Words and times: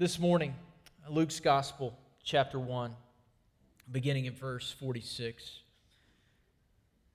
This 0.00 0.18
morning, 0.18 0.54
Luke's 1.10 1.40
Gospel, 1.40 1.94
chapter 2.24 2.58
1, 2.58 2.96
beginning 3.92 4.24
in 4.24 4.32
verse 4.32 4.74
46. 4.80 5.58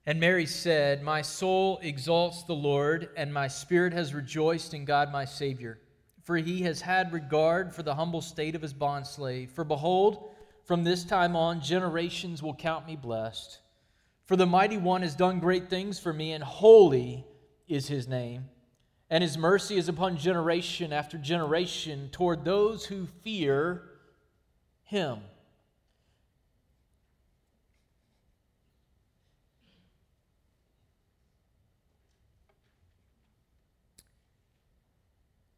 And 0.06 0.20
Mary 0.20 0.46
said, 0.46 1.02
My 1.02 1.20
soul 1.20 1.80
exalts 1.82 2.44
the 2.44 2.54
Lord, 2.54 3.08
and 3.16 3.34
my 3.34 3.48
spirit 3.48 3.92
has 3.92 4.14
rejoiced 4.14 4.72
in 4.72 4.84
God 4.84 5.10
my 5.10 5.24
Savior, 5.24 5.80
for 6.22 6.36
he 6.36 6.62
has 6.62 6.80
had 6.80 7.12
regard 7.12 7.74
for 7.74 7.82
the 7.82 7.96
humble 7.96 8.22
state 8.22 8.54
of 8.54 8.62
his 8.62 8.72
bondslave. 8.72 9.50
For 9.50 9.64
behold, 9.64 10.30
from 10.64 10.84
this 10.84 11.02
time 11.02 11.34
on, 11.34 11.60
generations 11.60 12.40
will 12.40 12.54
count 12.54 12.86
me 12.86 12.94
blessed. 12.94 13.58
For 14.26 14.36
the 14.36 14.46
mighty 14.46 14.76
one 14.76 15.02
has 15.02 15.16
done 15.16 15.40
great 15.40 15.68
things 15.68 15.98
for 15.98 16.12
me, 16.12 16.30
and 16.30 16.44
holy 16.44 17.26
is 17.66 17.88
his 17.88 18.06
name. 18.06 18.44
And 19.08 19.22
his 19.22 19.38
mercy 19.38 19.76
is 19.76 19.88
upon 19.88 20.16
generation 20.16 20.92
after 20.92 21.16
generation 21.16 22.08
toward 22.10 22.44
those 22.44 22.86
who 22.86 23.06
fear 23.22 23.82
him. 24.84 25.20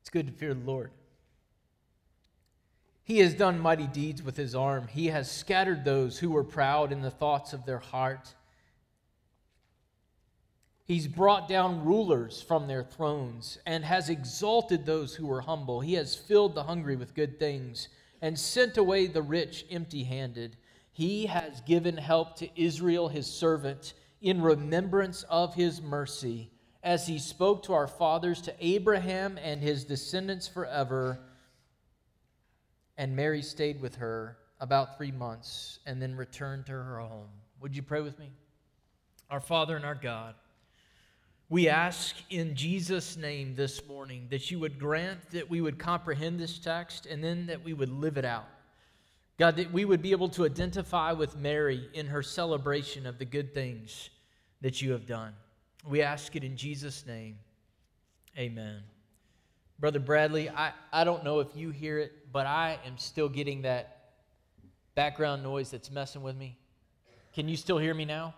It's 0.01 0.11
good 0.11 0.27
to 0.27 0.33
fear 0.33 0.55
the 0.55 0.65
Lord. 0.65 0.91
He 3.05 3.19
has 3.19 3.33
done 3.35 3.59
mighty 3.59 3.87
deeds 3.87 4.23
with 4.23 4.37
his 4.37 4.55
arm. 4.55 4.89
He 4.89 5.07
has 5.07 5.31
scattered 5.31 5.85
those 5.85 6.19
who 6.19 6.31
were 6.31 6.45
proud 6.45 6.93
in 6.93 7.01
the 7.01 7.11
thoughts 7.11 7.55
of 7.55 7.65
their 7.65 7.79
heart. 7.79 8.35
He's 10.89 11.07
brought 11.07 11.49
down 11.49 11.85
rulers 11.85 12.41
from 12.41 12.67
their 12.67 12.83
thrones 12.83 13.59
and 13.67 13.85
has 13.85 14.09
exalted 14.09 14.87
those 14.87 15.15
who 15.15 15.27
were 15.27 15.43
humble. 15.43 15.81
He 15.81 15.93
has 15.95 16.17
filled 16.17 16.55
the 16.55 16.63
hungry 16.63 16.97
with 16.97 17.15
good 17.15 17.39
things 17.39 17.89
and 18.23 18.39
sent 18.39 18.79
away 18.79 19.07
the 19.07 19.21
rich 19.21 19.67
empty 19.71 20.03
handed. 20.03 20.57
He 20.91 21.27
has 21.27 21.61
given 21.61 21.99
help 21.99 22.37
to 22.37 22.49
Israel, 22.59 23.09
his 23.09 23.27
servant, 23.27 23.93
in 24.23 24.41
remembrance 24.41 25.25
of 25.25 25.55
his 25.55 25.83
mercy 25.83 26.51
as 26.83 27.07
he 27.07 27.19
spoke 27.19 27.65
to 27.65 27.75
our 27.75 27.87
fathers, 27.87 28.41
to 28.41 28.55
Abraham 28.59 29.39
and 29.43 29.61
his 29.61 29.85
descendants 29.85 30.49
forever. 30.49 31.21
And 32.97 33.15
Mary 33.15 33.43
stayed 33.43 33.83
with 33.83 33.97
her 33.97 34.39
about 34.59 34.97
three 34.97 35.13
months 35.13 35.81
and 35.85 36.01
then 36.01 36.17
returned 36.17 36.65
to 36.67 36.73
her 36.73 36.99
home. 36.99 37.29
Would 37.61 37.77
you 37.77 37.83
pray 37.83 38.01
with 38.01 38.19
me? 38.19 38.31
Our 39.31 39.41
Father 39.41 39.77
and 39.77 39.85
our 39.85 39.95
God, 39.95 40.35
we 41.51 41.69
ask 41.69 42.15
in 42.29 42.55
Jesus' 42.55 43.17
name 43.17 43.55
this 43.55 43.87
morning 43.87 44.27
that 44.31 44.51
you 44.51 44.59
would 44.59 44.79
grant 44.79 45.31
that 45.31 45.49
we 45.49 45.63
would 45.63 45.79
comprehend 45.79 46.39
this 46.39 46.59
text 46.59 47.07
and 47.07 47.25
then 47.25 47.47
that 47.47 47.65
we 47.65 47.73
would 47.73 47.89
live 47.89 48.19
it 48.19 48.25
out. 48.25 48.47
God, 49.39 49.57
that 49.57 49.73
we 49.73 49.85
would 49.85 50.03
be 50.03 50.11
able 50.11 50.29
to 50.31 50.45
identify 50.45 51.13
with 51.13 51.37
Mary 51.37 51.89
in 51.95 52.07
her 52.07 52.23
celebration 52.23 53.07
of 53.07 53.19
the 53.19 53.25
good 53.25 53.55
things 53.55 54.11
that 54.61 54.83
you 54.83 54.93
have 54.93 55.07
done. 55.07 55.33
We 55.89 56.03
ask 56.03 56.37
it 56.37 56.45
in 56.45 56.57
Jesus' 56.57 57.07
name. 57.07 57.39
Amen. 58.37 58.83
Brother 59.79 60.01
Bradley, 60.01 60.51
I, 60.51 60.73
I 60.93 61.05
don't 61.05 61.25
know 61.25 61.39
if 61.41 61.49
you 61.55 61.71
hear 61.71 61.99
it, 61.99 62.13
but 62.31 62.47
I 62.47 62.79
am 62.85 62.99
still 62.99 63.29
getting 63.29 63.63
that 63.63 64.11
background 64.97 65.43
noise 65.45 65.71
that's 65.71 65.91
messing 65.91 66.23
with 66.23 66.37
me. 66.37 66.59
Can 67.33 67.49
you 67.49 67.57
still 67.57 67.79
hear 67.79 67.95
me 67.95 68.05
now? 68.05 68.35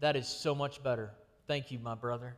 That 0.00 0.16
is 0.16 0.26
so 0.26 0.54
much 0.54 0.82
better. 0.82 1.12
Thank 1.46 1.70
you, 1.70 1.78
my 1.78 1.94
brother. 1.94 2.36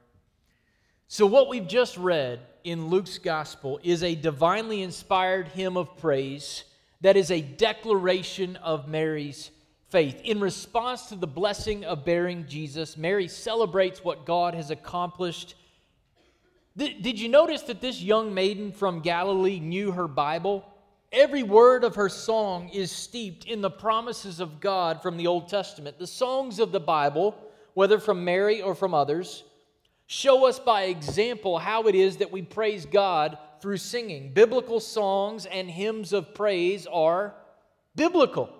So, 1.09 1.27
what 1.27 1.49
we've 1.49 1.69
just 1.69 1.97
read 1.97 2.41
in 2.65 2.89
Luke's 2.89 3.19
gospel 3.19 3.79
is 3.83 4.03
a 4.03 4.15
divinely 4.15 4.83
inspired 4.83 5.49
hymn 5.49 5.77
of 5.77 5.97
praise 5.99 6.65
that 7.03 7.17
is 7.17 7.31
a 7.31 7.43
declaration 7.43 8.57
of 8.57 8.89
Mary's 8.89 9.51
faith. 9.91 10.21
In 10.25 10.41
response 10.41 11.07
to 11.07 11.17
the 11.17 11.27
blessing 11.27 11.85
of 11.85 12.05
bearing 12.05 12.47
Jesus, 12.49 12.97
Mary 12.97 13.29
celebrates 13.29 14.03
what 14.03 14.25
God 14.25 14.55
has 14.55 14.71
accomplished. 14.71 15.55
Did 16.77 17.21
you 17.21 17.29
notice 17.29 17.63
that 17.63 17.81
this 17.81 18.03
young 18.03 18.35
maiden 18.35 18.73
from 18.73 19.01
Galilee 19.01 19.61
knew 19.61 19.93
her 19.93 20.09
Bible? 20.09 20.65
Every 21.13 21.45
word 21.45 21.85
of 21.85 21.95
her 21.95 22.09
song 22.09 22.71
is 22.71 22.91
steeped 22.91 23.45
in 23.45 23.61
the 23.61 23.71
promises 23.71 24.41
of 24.41 24.59
God 24.59 25.01
from 25.01 25.17
the 25.17 25.29
Old 25.29 25.49
Testament. 25.49 25.99
The 25.99 26.09
songs 26.09 26.59
of 26.59 26.73
the 26.73 26.81
Bible, 26.81 27.37
whether 27.75 27.99
from 27.99 28.25
Mary 28.25 28.63
or 28.63 28.75
from 28.75 28.95
others, 28.95 29.45
show 30.07 30.47
us 30.47 30.59
by 30.59 30.85
example 30.85 31.59
how 31.59 31.83
it 31.85 31.95
is 31.95 32.17
that 32.17 32.33
we 32.33 32.43
praise 32.43 32.87
God 32.87 33.39
through 33.61 33.77
singing. 33.77 34.33
Biblical 34.33 34.81
songs 34.81 35.47
and 35.47 35.71
hymns 35.71 36.13
of 36.13 36.35
praise 36.35 36.87
are 36.87 37.35
biblical. 37.97 38.51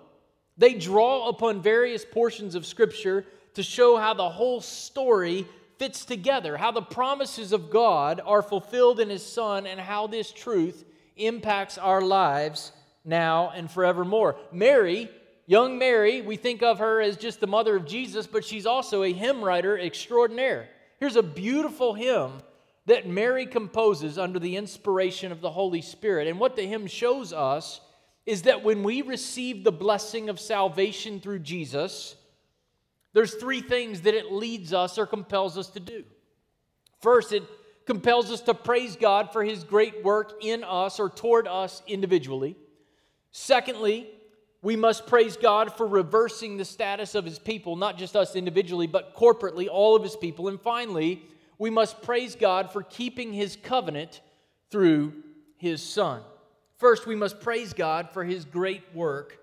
They 0.57 0.73
draw 0.73 1.27
upon 1.29 1.61
various 1.61 2.05
portions 2.05 2.55
of 2.55 2.65
Scripture 2.65 3.25
to 3.55 3.63
show 3.63 3.97
how 3.97 4.13
the 4.13 4.29
whole 4.29 4.61
story 4.61 5.45
fits 5.77 6.05
together, 6.05 6.57
how 6.57 6.71
the 6.71 6.81
promises 6.81 7.51
of 7.51 7.69
God 7.69 8.21
are 8.25 8.41
fulfilled 8.41 8.99
in 8.99 9.09
His 9.09 9.25
Son, 9.25 9.65
and 9.65 9.79
how 9.79 10.07
this 10.07 10.31
truth 10.31 10.85
impacts 11.17 11.77
our 11.77 12.01
lives 12.01 12.71
now 13.03 13.51
and 13.55 13.69
forevermore. 13.69 14.37
Mary, 14.51 15.09
young 15.45 15.77
Mary, 15.77 16.21
we 16.21 16.35
think 16.35 16.63
of 16.63 16.79
her 16.79 17.01
as 17.01 17.17
just 17.17 17.39
the 17.39 17.47
mother 17.47 17.75
of 17.75 17.85
Jesus, 17.85 18.27
but 18.27 18.45
she's 18.45 18.65
also 18.65 19.03
a 19.03 19.13
hymn 19.13 19.43
writer 19.43 19.77
extraordinaire. 19.77 20.69
Here's 20.99 21.15
a 21.15 21.23
beautiful 21.23 21.93
hymn 21.93 22.33
that 22.85 23.07
Mary 23.07 23.45
composes 23.45 24.17
under 24.17 24.39
the 24.39 24.55
inspiration 24.55 25.31
of 25.31 25.41
the 25.41 25.49
Holy 25.49 25.81
Spirit. 25.81 26.27
And 26.27 26.39
what 26.39 26.55
the 26.55 26.67
hymn 26.67 26.87
shows 26.87 27.33
us 27.33 27.81
is 28.25 28.43
that 28.43 28.63
when 28.63 28.83
we 28.83 29.01
receive 29.01 29.63
the 29.63 29.71
blessing 29.71 30.29
of 30.29 30.39
salvation 30.39 31.19
through 31.19 31.39
Jesus, 31.39 32.15
there's 33.13 33.35
three 33.35 33.61
things 33.61 34.01
that 34.01 34.13
it 34.13 34.31
leads 34.31 34.73
us 34.73 34.97
or 34.97 35.05
compels 35.05 35.57
us 35.57 35.67
to 35.69 35.79
do. 35.79 36.03
First, 37.01 37.33
it 37.33 37.43
compels 37.85 38.31
us 38.31 38.41
to 38.41 38.53
praise 38.53 38.95
God 38.95 39.31
for 39.31 39.43
his 39.43 39.63
great 39.63 40.03
work 40.03 40.33
in 40.41 40.63
us 40.63 40.99
or 40.99 41.09
toward 41.09 41.47
us 41.47 41.81
individually. 41.87 42.55
Secondly, 43.31 44.09
we 44.65 44.75
must 44.75 45.05
praise 45.05 45.37
God 45.37 45.77
for 45.77 45.85
reversing 45.85 46.57
the 46.57 46.65
status 46.65 47.13
of 47.13 47.23
his 47.23 47.37
people, 47.37 47.75
not 47.75 47.99
just 47.99 48.15
us 48.15 48.35
individually, 48.35 48.87
but 48.87 49.13
corporately, 49.13 49.67
all 49.71 49.95
of 49.95 50.01
his 50.01 50.15
people. 50.15 50.47
And 50.47 50.59
finally, 50.59 51.21
we 51.59 51.69
must 51.69 52.01
praise 52.01 52.35
God 52.35 52.71
for 52.71 52.81
keeping 52.81 53.31
his 53.31 53.55
covenant 53.61 54.21
through 54.71 55.13
his 55.57 55.83
son. 55.83 56.23
First, 56.77 57.05
we 57.05 57.15
must 57.15 57.41
praise 57.41 57.73
God 57.73 58.09
for 58.09 58.23
his 58.23 58.43
great 58.43 58.81
work 58.95 59.37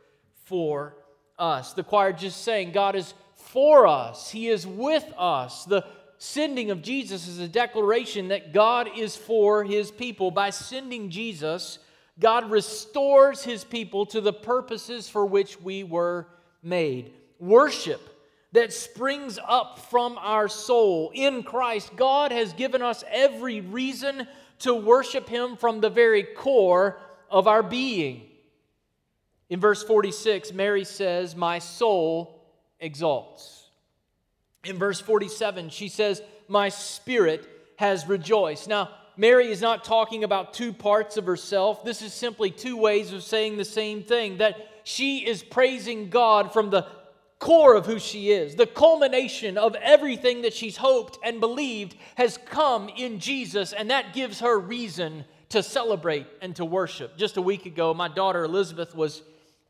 for 0.47 0.97
us. 1.39 1.73
The 1.73 1.85
choir 1.85 2.13
just 2.13 2.43
saying, 2.43 2.73
God 2.73 2.97
is 2.97 3.15
for 3.37 3.87
us, 3.87 4.29
he 4.29 4.49
is 4.49 4.67
with 4.67 5.05
us. 5.17 5.65
The 5.67 5.87
sending 6.19 6.73
of 6.73 6.83
Jesus 6.83 7.29
is 7.29 7.39
a 7.39 7.47
declaration 7.47 8.27
that 8.29 8.53
God 8.53 8.91
is 8.99 9.15
for 9.17 9.63
his 9.63 9.93
people. 9.93 10.33
By 10.33 10.51
sending 10.51 11.11
Jesus, 11.11 11.79
God 12.19 12.51
restores 12.51 13.43
his 13.43 13.65
people 13.65 14.07
to 14.07 14.21
the 14.21 14.33
purposes 14.33 15.09
for 15.09 15.25
which 15.25 15.61
we 15.61 15.83
were 15.83 16.27
made. 16.63 17.13
Worship 17.39 18.01
that 18.53 18.73
springs 18.73 19.39
up 19.47 19.79
from 19.91 20.19
our 20.19 20.49
soul 20.49 21.11
in 21.15 21.43
Christ. 21.43 21.97
God 21.97 22.33
has 22.33 22.53
given 22.53 22.83
us 22.83 23.03
every 23.11 23.61
reason 23.61 24.27
to 24.61 24.75
worship 24.75 25.29
him 25.29 25.57
from 25.57 25.81
the 25.81 25.91
very 25.91 26.23
core 26.23 26.99
of 27.31 27.49
our 27.49 27.63
being. 27.63 28.29
In 29.49 29.59
verse 29.59 29.83
46, 29.83 30.53
Mary 30.53 30.85
says, 30.85 31.35
My 31.35 31.59
soul 31.59 32.43
exalts. 32.79 33.71
In 34.65 34.79
verse 34.79 35.01
47, 35.01 35.71
she 35.71 35.89
says, 35.89 36.23
My 36.47 36.69
spirit 36.69 37.49
has 37.77 38.07
rejoiced. 38.07 38.69
Now, 38.69 38.91
Mary 39.17 39.51
is 39.51 39.61
not 39.61 39.85
talking 39.85 40.25
about 40.25 40.55
two 40.55 40.73
parts 40.73 41.17
of 41.17 41.27
herself. 41.27 41.85
This 41.85 42.03
is 42.03 42.13
simply 42.13 42.51
two 42.51 42.77
ways 42.77 43.13
of 43.13 43.23
saying 43.23 43.57
the 43.57 43.65
same 43.65 44.03
thing 44.03 44.39
that 44.39 44.57
she 44.85 45.27
is 45.27 45.43
praising 45.43 46.09
God 46.11 46.53
from 46.53 46.71
the 46.71 46.87
core 47.39 47.75
of 47.75 47.87
who 47.87 47.99
she 47.99 48.31
is. 48.31 48.55
The 48.55 48.67
culmination 48.67 49.59
of 49.59 49.75
everything 49.77 50.43
that 50.43 50.55
she's 50.55 50.77
hoped 50.77 51.19
and 51.25 51.41
believed 51.41 51.97
has 52.15 52.39
come 52.47 52.89
in 52.89 53.19
Jesus, 53.19 53.73
and 53.73 53.91
that 53.91 54.15
gives 54.15 54.41
her 54.41 54.59
reason 54.59 55.25
to 55.51 55.63
celebrate 55.63 56.27
and 56.41 56.57
to 56.57 56.65
worship. 56.65 57.19
Just 57.19 57.37
a 57.37 57.43
week 57.43 57.67
ago, 57.67 57.93
my 57.93 58.09
daughter 58.09 58.45
Elizabeth 58.45 58.95
was 58.95 59.23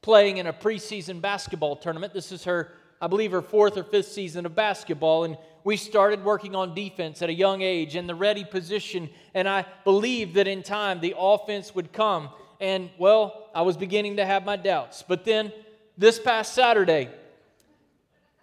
playing 0.03 0.37
in 0.37 0.47
a 0.47 0.53
preseason 0.53 1.21
basketball 1.21 1.77
tournament. 1.77 2.13
This 2.13 2.31
is 2.31 2.45
her, 2.45 2.73
I 3.03 3.09
believe, 3.09 3.33
her 3.33 3.43
fourth 3.43 3.77
or 3.77 3.83
fifth 3.83 4.13
season 4.13 4.47
of 4.47 4.55
basketball. 4.55 5.25
And 5.25 5.37
we 5.65 5.77
started 5.77 6.25
working 6.25 6.55
on 6.55 6.75
defense 6.75 7.21
at 7.21 7.29
a 7.29 7.35
young 7.35 7.61
age 7.61 7.97
in 7.97 8.07
the 8.07 8.15
ready 8.15 8.45
position. 8.45 9.11
And 9.35 9.49
I 9.49 9.67
believed 9.83 10.37
that 10.37 10.47
in 10.47 10.63
time 10.63 11.01
the 11.01 11.15
offense 11.19 11.75
would 11.75 11.93
come. 11.93 12.31
And, 12.61 12.91
well, 12.99 13.49
I 13.55 13.63
was 13.63 13.77
beginning 13.77 14.17
to 14.19 14.25
have 14.25 14.45
my 14.45 14.55
doubts. 14.55 15.03
But 15.03 15.25
then 15.25 15.53
this 15.99 16.21
past 16.21 16.55
Saturday, 16.55 17.11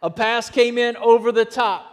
a 0.01 0.09
pass 0.09 0.49
came 0.49 0.77
in 0.77 0.97
over 0.97 1.31
the 1.31 1.45
top, 1.45 1.85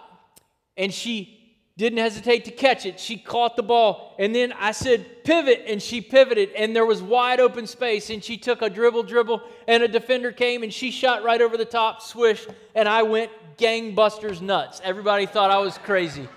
and 0.76 0.92
she 0.92 1.35
didn't 1.78 1.98
hesitate 1.98 2.46
to 2.46 2.50
catch 2.50 2.86
it. 2.86 2.98
She 2.98 3.18
caught 3.18 3.54
the 3.56 3.62
ball. 3.62 4.14
And 4.18 4.34
then 4.34 4.52
I 4.52 4.72
said, 4.72 5.24
pivot, 5.24 5.64
and 5.66 5.82
she 5.82 6.00
pivoted, 6.00 6.50
and 6.56 6.74
there 6.74 6.86
was 6.86 7.02
wide 7.02 7.38
open 7.38 7.66
space. 7.66 8.08
And 8.08 8.24
she 8.24 8.38
took 8.38 8.62
a 8.62 8.70
dribble, 8.70 9.02
dribble, 9.02 9.42
and 9.68 9.82
a 9.82 9.88
defender 9.88 10.32
came, 10.32 10.62
and 10.62 10.72
she 10.72 10.90
shot 10.90 11.22
right 11.22 11.40
over 11.40 11.58
the 11.58 11.66
top, 11.66 12.00
swish, 12.00 12.46
and 12.74 12.88
I 12.88 13.02
went 13.02 13.30
gangbusters 13.58 14.40
nuts. 14.40 14.80
Everybody 14.82 15.26
thought 15.26 15.50
I 15.50 15.58
was 15.58 15.76
crazy. 15.78 16.28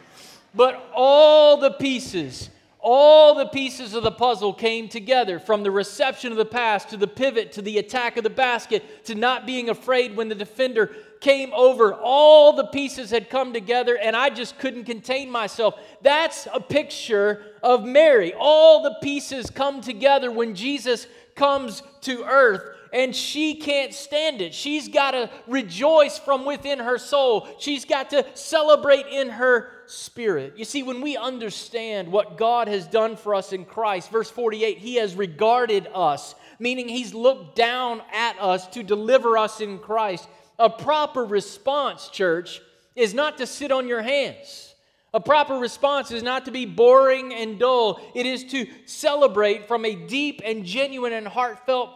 But 0.53 0.91
all 0.93 1.57
the 1.57 1.71
pieces, 1.71 2.49
all 2.81 3.35
the 3.35 3.47
pieces 3.47 3.93
of 3.93 4.03
the 4.03 4.11
puzzle 4.11 4.53
came 4.53 4.87
together 4.87 5.37
from 5.37 5.63
the 5.63 5.71
reception 5.71 6.31
of 6.31 6.37
the 6.37 6.45
pass 6.45 6.85
to 6.85 6.97
the 6.97 7.07
pivot 7.07 7.51
to 7.53 7.61
the 7.61 7.77
attack 7.77 8.15
of 8.15 8.23
the 8.23 8.29
basket 8.29 9.05
to 9.05 9.15
not 9.15 9.45
being 9.45 9.69
afraid 9.69 10.15
when 10.15 10.29
the 10.29 10.35
defender 10.35 10.95
came 11.19 11.51
over. 11.53 11.93
All 11.93 12.53
the 12.53 12.67
pieces 12.67 13.11
had 13.11 13.29
come 13.29 13.51
together, 13.51 13.97
and 13.97 14.15
I 14.15 14.29
just 14.29 14.57
couldn't 14.59 14.85
contain 14.85 15.29
myself. 15.29 15.77
That's 16.01 16.47
a 16.53 16.61
picture 16.61 17.43
of 17.61 17.83
Mary. 17.83 18.33
All 18.33 18.81
the 18.81 18.95
pieces 19.01 19.49
come 19.49 19.81
together 19.81 20.31
when 20.31 20.55
Jesus 20.55 21.07
comes 21.35 21.83
to 22.01 22.23
earth 22.23 22.77
and 22.91 23.15
she 23.15 23.55
can't 23.55 23.93
stand 23.93 24.41
it. 24.41 24.53
She's 24.53 24.87
got 24.87 25.11
to 25.11 25.29
rejoice 25.47 26.17
from 26.17 26.45
within 26.45 26.79
her 26.79 26.97
soul. 26.97 27.47
She's 27.59 27.85
got 27.85 28.09
to 28.11 28.25
celebrate 28.33 29.07
in 29.07 29.29
her 29.29 29.71
spirit. 29.87 30.53
You 30.57 30.65
see, 30.65 30.83
when 30.83 31.01
we 31.01 31.17
understand 31.17 32.11
what 32.11 32.37
God 32.37 32.67
has 32.67 32.87
done 32.87 33.15
for 33.15 33.35
us 33.35 33.53
in 33.53 33.65
Christ, 33.65 34.11
verse 34.11 34.29
48, 34.29 34.77
He 34.77 34.95
has 34.95 35.15
regarded 35.15 35.87
us, 35.93 36.35
meaning 36.59 36.87
He's 36.87 37.13
looked 37.13 37.55
down 37.55 38.01
at 38.13 38.39
us 38.39 38.67
to 38.69 38.83
deliver 38.83 39.37
us 39.37 39.61
in 39.61 39.79
Christ. 39.79 40.27
A 40.57 40.69
proper 40.69 41.25
response, 41.25 42.09
church, 42.09 42.61
is 42.95 43.13
not 43.13 43.37
to 43.37 43.47
sit 43.47 43.71
on 43.71 43.87
your 43.87 44.01
hands. 44.01 44.73
A 45.13 45.19
proper 45.19 45.55
response 45.55 46.11
is 46.11 46.21
not 46.21 46.45
to 46.45 46.51
be 46.51 46.65
boring 46.65 47.33
and 47.33 47.57
dull. 47.57 47.99
It 48.13 48.27
is 48.27 48.43
to 48.45 48.67
celebrate 48.85 49.67
from 49.67 49.85
a 49.85 49.95
deep 49.95 50.41
and 50.45 50.63
genuine 50.63 51.13
and 51.13 51.27
heartfelt 51.27 51.91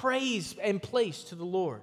praise 0.00 0.54
and 0.62 0.82
place 0.82 1.24
to 1.24 1.34
the 1.34 1.44
Lord. 1.44 1.82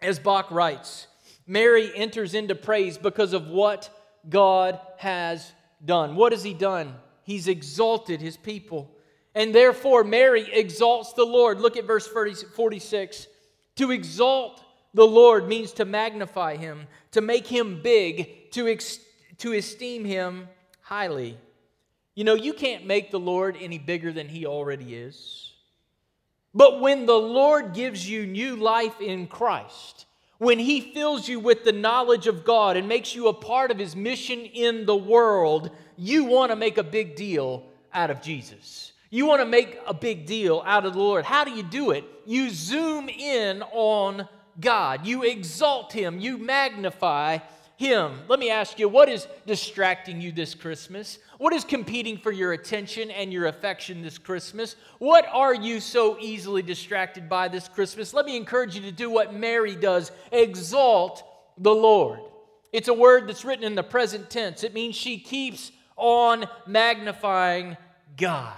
As 0.00 0.20
Bock 0.20 0.50
writes, 0.52 1.08
Mary 1.44 1.90
enters 1.94 2.34
into 2.34 2.54
praise 2.54 2.98
because 2.98 3.32
of 3.32 3.48
what 3.48 3.90
God 4.28 4.78
has 4.98 5.52
done. 5.84 6.14
What 6.14 6.30
has 6.30 6.44
He 6.44 6.54
done? 6.54 6.94
He's 7.24 7.48
exalted 7.48 8.20
His 8.20 8.36
people. 8.36 8.92
And 9.34 9.52
therefore, 9.52 10.04
Mary 10.04 10.48
exalts 10.52 11.14
the 11.14 11.24
Lord. 11.24 11.60
Look 11.60 11.76
at 11.76 11.84
verse 11.84 12.06
46. 12.06 13.26
To 13.74 13.90
exalt 13.90 14.62
the 14.94 15.06
Lord 15.06 15.48
means 15.48 15.72
to 15.72 15.84
magnify 15.84 16.56
him, 16.56 16.86
to 17.10 17.20
make 17.20 17.46
him 17.46 17.82
big, 17.82 18.50
to, 18.52 18.66
ex- 18.68 19.00
to 19.38 19.52
esteem 19.52 20.04
him 20.04 20.48
highly. 20.80 21.36
You 22.14 22.24
know, 22.24 22.34
you 22.34 22.54
can't 22.54 22.86
make 22.86 23.10
the 23.10 23.20
Lord 23.20 23.58
any 23.60 23.78
bigger 23.78 24.12
than 24.12 24.28
he 24.28 24.46
already 24.46 24.94
is. 24.94 25.52
But 26.56 26.80
when 26.80 27.04
the 27.04 27.12
Lord 27.12 27.74
gives 27.74 28.08
you 28.08 28.26
new 28.26 28.56
life 28.56 28.98
in 29.02 29.26
Christ, 29.26 30.06
when 30.38 30.58
he 30.58 30.80
fills 30.80 31.28
you 31.28 31.38
with 31.38 31.64
the 31.64 31.72
knowledge 31.72 32.26
of 32.26 32.44
God 32.44 32.78
and 32.78 32.88
makes 32.88 33.14
you 33.14 33.28
a 33.28 33.34
part 33.34 33.70
of 33.70 33.78
his 33.78 33.94
mission 33.94 34.40
in 34.40 34.86
the 34.86 34.96
world, 34.96 35.70
you 35.98 36.24
want 36.24 36.50
to 36.50 36.56
make 36.56 36.78
a 36.78 36.82
big 36.82 37.14
deal 37.14 37.66
out 37.92 38.10
of 38.10 38.22
Jesus. 38.22 38.92
You 39.10 39.26
want 39.26 39.42
to 39.42 39.46
make 39.46 39.78
a 39.86 39.92
big 39.92 40.24
deal 40.24 40.62
out 40.64 40.86
of 40.86 40.94
the 40.94 40.98
Lord. 40.98 41.26
How 41.26 41.44
do 41.44 41.50
you 41.50 41.62
do 41.62 41.90
it? 41.90 42.04
You 42.24 42.48
zoom 42.48 43.10
in 43.10 43.62
on 43.72 44.26
God. 44.58 45.06
You 45.06 45.24
exalt 45.24 45.92
Him. 45.92 46.18
You 46.20 46.38
magnify 46.38 47.38
Him. 47.76 48.20
Let 48.28 48.38
me 48.38 48.50
ask 48.50 48.78
you 48.78 48.88
what 48.88 49.08
is 49.08 49.26
distracting 49.46 50.20
you 50.20 50.32
this 50.32 50.54
Christmas? 50.54 51.18
What 51.36 51.52
is 51.52 51.62
competing 51.62 52.16
for 52.16 52.32
your 52.32 52.54
attention 52.54 53.10
and 53.10 53.30
your 53.30 53.46
affection 53.46 54.00
this 54.00 54.16
Christmas? 54.16 54.76
What 54.98 55.26
are 55.30 55.54
you 55.54 55.80
so 55.80 56.16
easily 56.18 56.62
distracted 56.62 57.28
by 57.28 57.48
this 57.48 57.68
Christmas? 57.68 58.14
Let 58.14 58.24
me 58.24 58.36
encourage 58.36 58.74
you 58.74 58.82
to 58.82 58.92
do 58.92 59.10
what 59.10 59.34
Mary 59.34 59.76
does 59.76 60.10
exalt 60.32 61.22
the 61.58 61.74
Lord. 61.74 62.20
It's 62.72 62.88
a 62.88 62.94
word 62.94 63.28
that's 63.28 63.44
written 63.44 63.64
in 63.64 63.74
the 63.74 63.82
present 63.82 64.30
tense, 64.30 64.64
it 64.64 64.74
means 64.74 64.96
she 64.96 65.18
keeps 65.18 65.70
on 65.96 66.46
magnifying 66.66 67.76
God. 68.16 68.56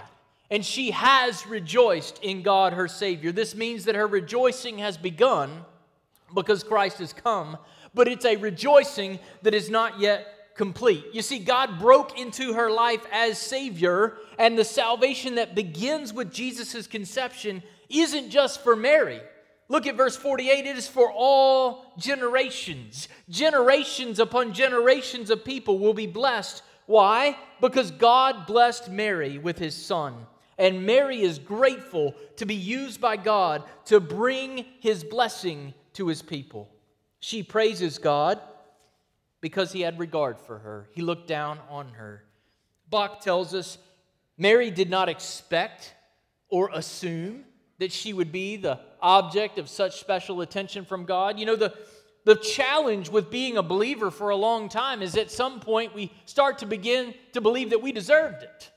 And 0.51 0.65
she 0.65 0.91
has 0.91 1.45
rejoiced 1.45 2.19
in 2.23 2.41
God, 2.41 2.73
her 2.73 2.87
Savior. 2.87 3.31
This 3.31 3.55
means 3.55 3.85
that 3.85 3.95
her 3.95 4.07
rejoicing 4.07 4.79
has 4.79 4.97
begun 4.97 5.63
because 6.33 6.63
Christ 6.63 6.97
has 6.97 7.13
come, 7.13 7.57
but 7.93 8.07
it's 8.07 8.25
a 8.25 8.35
rejoicing 8.35 9.19
that 9.41 9.53
is 9.53 9.69
not 9.69 9.99
yet 9.99 10.55
complete. 10.55 11.05
You 11.13 11.21
see, 11.21 11.39
God 11.39 11.79
broke 11.79 12.19
into 12.19 12.53
her 12.53 12.69
life 12.69 13.05
as 13.13 13.37
Savior, 13.37 14.17
and 14.37 14.57
the 14.57 14.65
salvation 14.65 15.35
that 15.35 15.55
begins 15.55 16.13
with 16.13 16.33
Jesus' 16.33 16.85
conception 16.85 17.63
isn't 17.89 18.29
just 18.29 18.61
for 18.61 18.75
Mary. 18.75 19.21
Look 19.69 19.85
at 19.85 19.95
verse 19.95 20.17
48 20.17 20.65
it 20.65 20.77
is 20.77 20.87
for 20.87 21.11
all 21.15 21.93
generations. 21.97 23.07
Generations 23.29 24.19
upon 24.19 24.51
generations 24.51 25.29
of 25.29 25.45
people 25.45 25.79
will 25.79 25.93
be 25.93 26.07
blessed. 26.07 26.63
Why? 26.87 27.37
Because 27.61 27.91
God 27.91 28.47
blessed 28.47 28.89
Mary 28.89 29.37
with 29.37 29.59
his 29.59 29.75
son. 29.75 30.15
And 30.57 30.85
Mary 30.85 31.21
is 31.21 31.39
grateful 31.39 32.15
to 32.35 32.45
be 32.45 32.55
used 32.55 32.99
by 32.99 33.15
God 33.15 33.63
to 33.85 33.99
bring 33.99 34.65
his 34.79 35.03
blessing 35.03 35.73
to 35.93 36.07
his 36.07 36.21
people. 36.21 36.67
She 37.19 37.43
praises 37.43 37.97
God 37.97 38.39
because 39.41 39.71
he 39.71 39.81
had 39.81 39.99
regard 39.99 40.39
for 40.39 40.59
her. 40.59 40.89
He 40.93 41.01
looked 41.01 41.27
down 41.27 41.59
on 41.69 41.89
her. 41.89 42.23
Bock 42.89 43.21
tells 43.21 43.53
us 43.53 43.77
Mary 44.37 44.71
did 44.71 44.89
not 44.89 45.09
expect 45.09 45.93
or 46.49 46.69
assume 46.73 47.43
that 47.77 47.91
she 47.91 48.13
would 48.13 48.31
be 48.31 48.57
the 48.57 48.79
object 49.01 49.57
of 49.57 49.69
such 49.69 49.99
special 49.99 50.41
attention 50.41 50.85
from 50.85 51.05
God. 51.05 51.39
You 51.39 51.45
know, 51.45 51.55
the, 51.55 51.73
the 52.25 52.35
challenge 52.35 53.09
with 53.09 53.29
being 53.29 53.57
a 53.57 53.63
believer 53.63 54.11
for 54.11 54.29
a 54.29 54.35
long 54.35 54.69
time 54.69 55.01
is 55.01 55.15
at 55.15 55.31
some 55.31 55.59
point 55.59 55.95
we 55.95 56.11
start 56.25 56.59
to 56.59 56.65
begin 56.65 57.13
to 57.33 57.41
believe 57.41 57.69
that 57.69 57.81
we 57.81 57.91
deserved 57.91 58.43
it, 58.43 58.71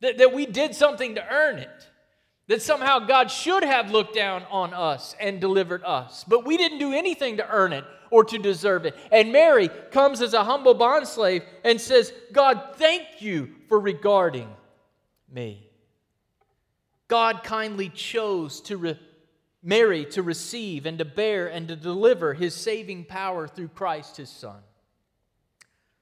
that, 0.00 0.18
that 0.18 0.34
we 0.34 0.46
did 0.46 0.74
something 0.74 1.14
to 1.14 1.26
earn 1.32 1.58
it 1.58 1.88
that 2.52 2.60
somehow 2.60 2.98
God 2.98 3.30
should 3.30 3.64
have 3.64 3.90
looked 3.90 4.14
down 4.14 4.42
on 4.50 4.74
us 4.74 5.16
and 5.18 5.40
delivered 5.40 5.82
us. 5.84 6.22
But 6.22 6.44
we 6.44 6.58
didn't 6.58 6.80
do 6.80 6.92
anything 6.92 7.38
to 7.38 7.48
earn 7.48 7.72
it 7.72 7.82
or 8.10 8.24
to 8.24 8.36
deserve 8.36 8.84
it. 8.84 8.94
And 9.10 9.32
Mary 9.32 9.70
comes 9.90 10.20
as 10.20 10.34
a 10.34 10.44
humble 10.44 10.74
bondslave 10.74 11.44
and 11.64 11.80
says, 11.80 12.12
God, 12.30 12.74
thank 12.74 13.22
you 13.22 13.54
for 13.70 13.80
regarding 13.80 14.50
me. 15.32 15.66
God 17.08 17.42
kindly 17.42 17.88
chose 17.88 18.60
to 18.60 18.76
re- 18.76 19.00
Mary 19.62 20.04
to 20.10 20.22
receive 20.22 20.84
and 20.84 20.98
to 20.98 21.06
bear 21.06 21.46
and 21.46 21.68
to 21.68 21.74
deliver 21.74 22.34
his 22.34 22.54
saving 22.54 23.06
power 23.06 23.48
through 23.48 23.68
Christ 23.68 24.18
his 24.18 24.28
Son. 24.28 24.60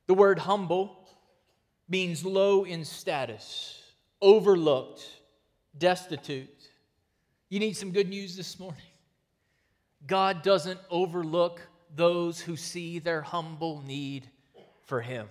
The 0.09 0.15
word 0.15 0.41
humble 0.41 1.09
means 1.89 2.25
low 2.25 2.65
in 2.65 2.85
status, 2.85 3.81
overlooked 4.21 5.20
destitute. 5.77 6.49
You 7.49 7.59
need 7.59 7.77
some 7.77 7.91
good 7.91 8.09
news 8.09 8.37
this 8.37 8.59
morning. 8.59 8.81
God 10.07 10.43
doesn't 10.43 10.81
overlook 10.91 11.61
those 11.95 12.41
who 12.41 12.57
see 12.57 12.99
their 12.99 13.23
humble 13.23 13.83
need 13.83 14.29
for 14.85 15.01
Him. 15.01 15.29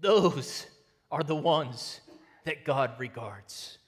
Those 0.00 0.66
are 1.10 1.22
the 1.22 1.36
ones 1.36 2.00
that 2.44 2.64
God 2.64 2.92
regards. 2.98 3.78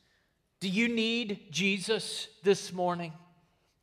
Do 0.61 0.69
you 0.69 0.89
need 0.89 1.49
Jesus 1.51 2.29
this 2.43 2.73
morning? 2.73 3.13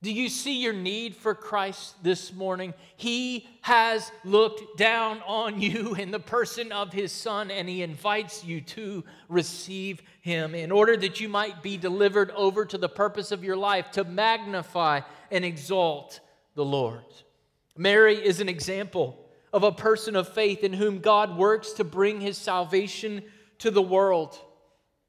Do 0.04 0.12
you 0.12 0.30
see 0.30 0.60
your 0.60 0.74
need 0.74 1.16
for 1.16 1.36
Christ 1.36 2.02
this 2.04 2.34
morning? 2.34 2.74
He 2.98 3.48
has 3.62 4.12
looked 4.24 4.78
down 4.78 5.22
on 5.28 5.62
you 5.62 5.94
in 6.00 6.10
the 6.10 6.20
person 6.20 6.72
of 6.72 6.92
his 6.92 7.12
Son, 7.12 7.52
and 7.52 7.70
he 7.70 7.84
invites 7.84 8.44
you 8.44 8.62
to 8.62 9.04
receive 9.30 10.02
him 10.22 10.56
in 10.56 10.72
order 10.72 10.98
that 10.98 11.20
you 11.20 11.30
might 11.30 11.62
be 11.62 11.78
delivered 11.78 12.32
over 12.32 12.66
to 12.66 12.80
the 12.80 12.90
purpose 12.90 13.32
of 13.32 13.44
your 13.44 13.56
life 13.56 13.92
to 13.92 14.04
magnify 14.04 15.02
and 15.30 15.46
exalt 15.46 16.20
the 16.56 16.66
Lord. 16.66 17.04
Mary 17.78 18.16
is 18.16 18.42
an 18.42 18.50
example 18.50 19.18
of 19.54 19.64
a 19.64 19.72
person 19.72 20.16
of 20.16 20.34
faith 20.34 20.64
in 20.64 20.74
whom 20.74 21.00
God 21.00 21.38
works 21.38 21.74
to 21.74 21.84
bring 21.84 22.22
his 22.22 22.38
salvation 22.38 23.22
to 23.60 23.70
the 23.70 23.82
world. 23.82 24.40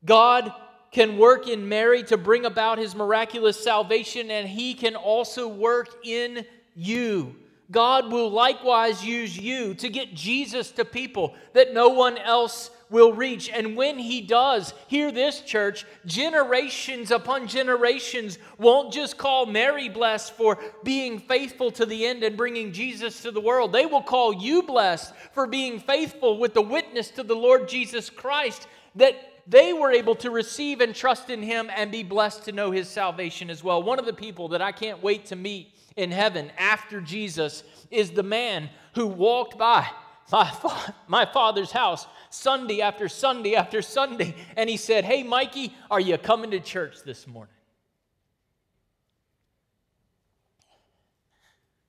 God 0.05 0.53
can 0.93 1.19
work 1.19 1.49
in 1.49 1.69
Mary 1.69 2.03
to 2.05 2.17
bring 2.17 2.45
about 2.45 2.79
his 2.79 2.95
miraculous 2.95 3.63
salvation, 3.63 4.31
and 4.31 4.47
he 4.47 4.75
can 4.75 4.95
also 4.95 5.49
work 5.49 5.89
in 6.05 6.47
you 6.75 7.35
God 7.73 8.13
will 8.13 8.31
likewise 8.31 9.05
use 9.05 9.37
you 9.37 9.73
to 9.75 9.89
get 9.89 10.15
Jesus 10.15 10.71
to 10.73 10.85
people 10.85 11.35
that 11.55 11.73
no 11.73 11.89
one 11.89 12.19
else 12.19 12.71
will 12.91 13.15
reach. 13.15 13.49
And 13.49 13.75
when 13.75 13.99
He 13.99 14.21
does, 14.21 14.75
hear 14.89 15.11
this, 15.11 15.41
church, 15.41 15.87
generations 16.05 17.11
upon 17.11 17.49
generations 17.49 18.39
won't 18.59 18.93
just 18.93 19.17
call 19.17 19.47
Mary 19.47 19.89
blessed 19.89 20.35
for 20.35 20.59
being 20.85 21.19
faithful 21.19 21.71
to 21.73 21.87
the 21.87 22.07
end 22.07 22.23
and 22.23 22.37
bringing 22.37 22.73
Jesus 22.73 23.23
to 23.23 23.31
the 23.31 23.41
world. 23.41 23.73
They 23.73 23.87
will 23.87 24.03
call 24.03 24.35
you 24.35 24.63
blessed 24.63 25.15
for 25.33 25.47
being 25.47 25.81
faithful 25.81 26.39
with 26.39 26.53
the 26.53 26.63
witness 26.63 27.09
to 27.13 27.23
the 27.23 27.35
Lord 27.35 27.69
Jesus 27.69 28.11
Christ 28.11 28.69
that 28.97 29.32
they 29.47 29.73
were 29.73 29.91
able 29.91 30.15
to 30.17 30.31
receive 30.31 30.81
and 30.81 30.95
trust 30.95 31.31
in 31.31 31.43
him 31.43 31.71
and 31.75 31.91
be 31.91 32.03
blessed 32.03 32.45
to 32.45 32.53
know 32.53 32.71
his 32.71 32.89
salvation 32.89 33.51
as 33.51 33.65
well. 33.65 33.83
One 33.83 33.99
of 33.99 34.07
the 34.07 34.13
people 34.13 34.49
that 34.49 34.63
I 34.63 34.73
can't 34.73 35.03
wait 35.03 35.27
to 35.27 35.37
meet 35.37 35.73
in 35.97 36.11
heaven 36.11 36.51
after 36.57 37.01
Jesus 37.01 37.65
is 37.91 38.11
the 38.11 38.23
man 38.23 38.71
who 38.95 39.07
walked 39.07 39.59
by 39.59 39.87
my, 40.31 40.49
fa- 40.51 40.95
my 41.09 41.27
father's 41.27 41.73
house 41.73 42.07
Sunday 42.31 42.81
after 42.81 43.09
Sunday 43.09 43.55
after 43.55 43.83
Sunday, 43.83 44.35
and 44.57 44.71
he 44.71 44.77
said, 44.77 45.05
Hey, 45.05 45.23
Mikey, 45.23 45.75
are 45.91 46.01
you 46.01 46.17
coming 46.17 46.53
to 46.53 46.61
church 46.61 47.03
this 47.05 47.27
morning? 47.27 47.55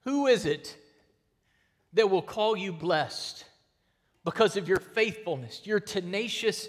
Who 0.03 0.27
is 0.27 0.45
it 0.45 0.75
that 1.93 2.09
will 2.09 2.21
call 2.21 2.57
you 2.57 2.73
blessed 2.73 3.45
because 4.25 4.57
of 4.57 4.67
your 4.67 4.79
faithfulness, 4.79 5.61
your 5.63 5.79
tenacious 5.79 6.67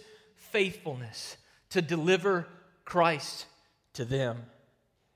faithfulness 0.54 1.36
to 1.70 1.82
deliver 1.82 2.46
Christ 2.84 3.46
to 3.94 4.04
them? 4.04 4.46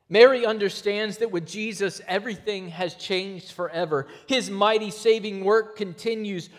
Mary 0.09 0.45
understands 0.45 1.19
that 1.19 1.31
with 1.31 1.47
Jesus, 1.47 2.01
everything 2.09 2.71
has 2.71 2.95
changed 2.95 3.53
forever. 3.53 4.09
His 4.27 4.51
mighty 4.51 4.91
saving 4.91 5.45
work 5.45 5.77
continues 5.77 6.51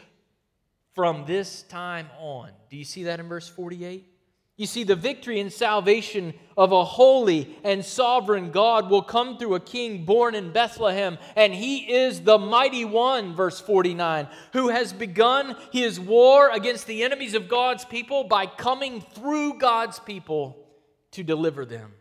from 0.93 1.25
this 1.25 1.63
time 1.63 2.07
on. 2.19 2.51
Do 2.69 2.77
you 2.77 2.85
see 2.85 3.03
that 3.03 3.19
in 3.19 3.27
verse 3.27 3.49
48? 3.49 4.07
You 4.59 4.65
see, 4.65 4.83
the 4.83 4.97
victory 4.97 5.39
and 5.39 5.53
salvation 5.53 6.33
of 6.57 6.73
a 6.73 6.83
holy 6.83 7.57
and 7.63 7.83
sovereign 7.85 8.51
God 8.51 8.89
will 8.89 9.01
come 9.01 9.37
through 9.37 9.55
a 9.55 9.59
king 9.61 10.03
born 10.03 10.35
in 10.35 10.51
Bethlehem, 10.51 11.17
and 11.37 11.53
he 11.53 11.89
is 11.89 12.23
the 12.23 12.37
mighty 12.37 12.83
one, 12.83 13.33
verse 13.33 13.61
49, 13.61 14.27
who 14.51 14.67
has 14.67 14.91
begun 14.91 15.55
his 15.71 15.97
war 15.97 16.49
against 16.49 16.87
the 16.87 17.03
enemies 17.03 17.35
of 17.35 17.47
God's 17.47 17.85
people 17.85 18.25
by 18.25 18.47
coming 18.47 18.99
through 18.99 19.59
God's 19.59 19.97
people 19.99 20.67
to 21.11 21.23
deliver 21.23 21.65
them. 21.65 21.93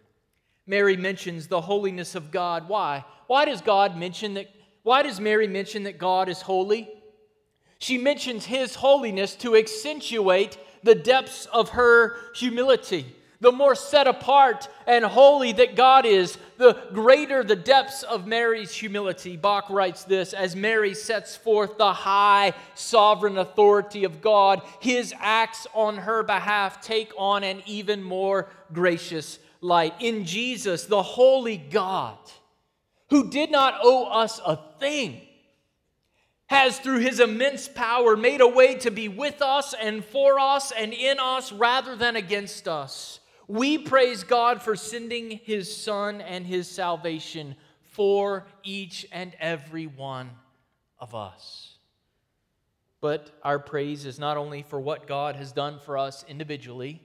Mary 0.67 0.97
mentions 0.97 1.47
the 1.47 1.61
holiness 1.61 2.17
of 2.17 2.33
God. 2.33 2.69
Why? 2.69 3.05
Why 3.29 3.45
does 3.45 3.61
God 3.61 3.97
mention 3.97 4.35
that? 4.35 4.49
Why 4.83 5.05
does 5.05 5.21
Mary 5.21 5.47
mention 5.47 5.85
that 5.85 5.99
God 5.99 6.29
is 6.29 6.43
holy? 6.43 6.91
She 7.79 7.99
mentions 7.99 8.45
his 8.45 8.75
holiness 8.75 9.37
to 9.37 9.55
accentuate 9.55 10.59
the 10.83 10.95
depths 10.95 11.47
of 11.47 11.71
her 11.71 12.17
humility. 12.35 13.07
The 13.41 13.53
more 13.53 13.77
set 13.77 14.09
apart 14.09 14.69
and 14.87 15.05
holy 15.05 15.53
that 15.53 15.77
God 15.77 16.05
is, 16.05 16.37
the 16.57 16.77
greater 16.93 17.45
the 17.45 17.55
depths 17.55 18.03
of 18.03 18.27
Mary's 18.27 18.73
humility. 18.75 19.37
Bock 19.37 19.71
writes 19.71 20.03
this 20.03 20.33
as 20.33 20.57
Mary 20.57 20.93
sets 20.93 21.37
forth 21.37 21.79
the 21.79 21.93
high 21.93 22.53
sovereign 22.75 23.39
authority 23.39 24.03
of 24.03 24.21
God, 24.21 24.63
his 24.81 25.15
acts 25.21 25.69
on 25.73 25.99
her 25.99 26.25
behalf 26.25 26.81
take 26.81 27.13
on 27.17 27.45
an 27.45 27.63
even 27.67 28.03
more 28.03 28.49
gracious 28.73 29.39
light. 29.61 29.95
In 30.01 30.25
Jesus, 30.25 30.87
the 30.87 31.03
holy 31.03 31.59
God, 31.59 32.19
who 33.11 33.31
did 33.31 33.53
not 33.53 33.79
owe 33.83 34.07
us 34.07 34.41
a 34.45 34.59
thing, 34.81 35.21
has 36.49 36.79
through 36.79 36.99
his 36.99 37.21
immense 37.21 37.69
power 37.69 38.17
made 38.17 38.41
a 38.41 38.47
way 38.47 38.75
to 38.75 38.91
be 38.91 39.09
with 39.09 39.41
us 39.41 39.75
and 39.81 40.05
for 40.05 40.39
us 40.39 40.73
and 40.73 40.93
in 40.93 41.19
us 41.19 41.53
rather 41.53 41.97
than 41.97 42.17
against 42.17 42.69
us. 42.69 43.21
We 43.47 43.79
praise 43.79 44.25
God 44.25 44.63
for 44.63 44.77
sending 44.77 45.41
his 45.45 45.75
Son 45.75 46.21
and 46.21 46.47
his 46.47 46.69
salvation 46.69 47.57
for 47.93 48.47
each 48.63 49.07
and 49.11 49.35
every 49.41 49.87
one 49.87 50.31
of 50.99 51.15
us. 51.15 51.77
But 53.01 53.31
our 53.43 53.59
praise 53.59 54.05
is 54.05 54.19
not 54.19 54.37
only 54.37 54.63
for 54.63 54.81
what 54.81 55.07
God 55.07 55.37
has 55.37 55.53
done 55.53 55.79
for 55.79 55.97
us 55.97 56.25
individually 56.29 57.01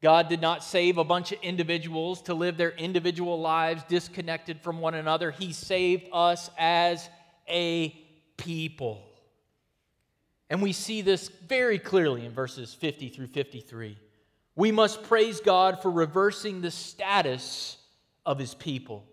God 0.00 0.28
did 0.28 0.40
not 0.40 0.62
save 0.62 0.96
a 0.96 1.04
bunch 1.04 1.32
of 1.32 1.40
individuals 1.42 2.22
to 2.22 2.34
live 2.34 2.56
their 2.56 2.70
individual 2.70 3.40
lives 3.40 3.82
disconnected 3.88 4.60
from 4.60 4.80
one 4.80 4.94
another. 4.94 5.32
He 5.32 5.52
saved 5.52 6.08
us 6.12 6.50
as 6.56 7.10
a 7.48 7.96
people. 8.38 9.02
And 10.48 10.62
we 10.62 10.72
see 10.72 11.02
this 11.02 11.28
very 11.28 11.78
clearly 11.78 12.24
in 12.24 12.32
verses 12.32 12.72
50 12.72 13.10
through 13.10 13.26
53. 13.26 13.98
We 14.56 14.72
must 14.72 15.02
praise 15.02 15.40
God 15.40 15.82
for 15.82 15.90
reversing 15.90 16.62
the 16.62 16.70
status 16.70 17.76
of 18.24 18.38
his 18.38 18.54
people. 18.54 19.04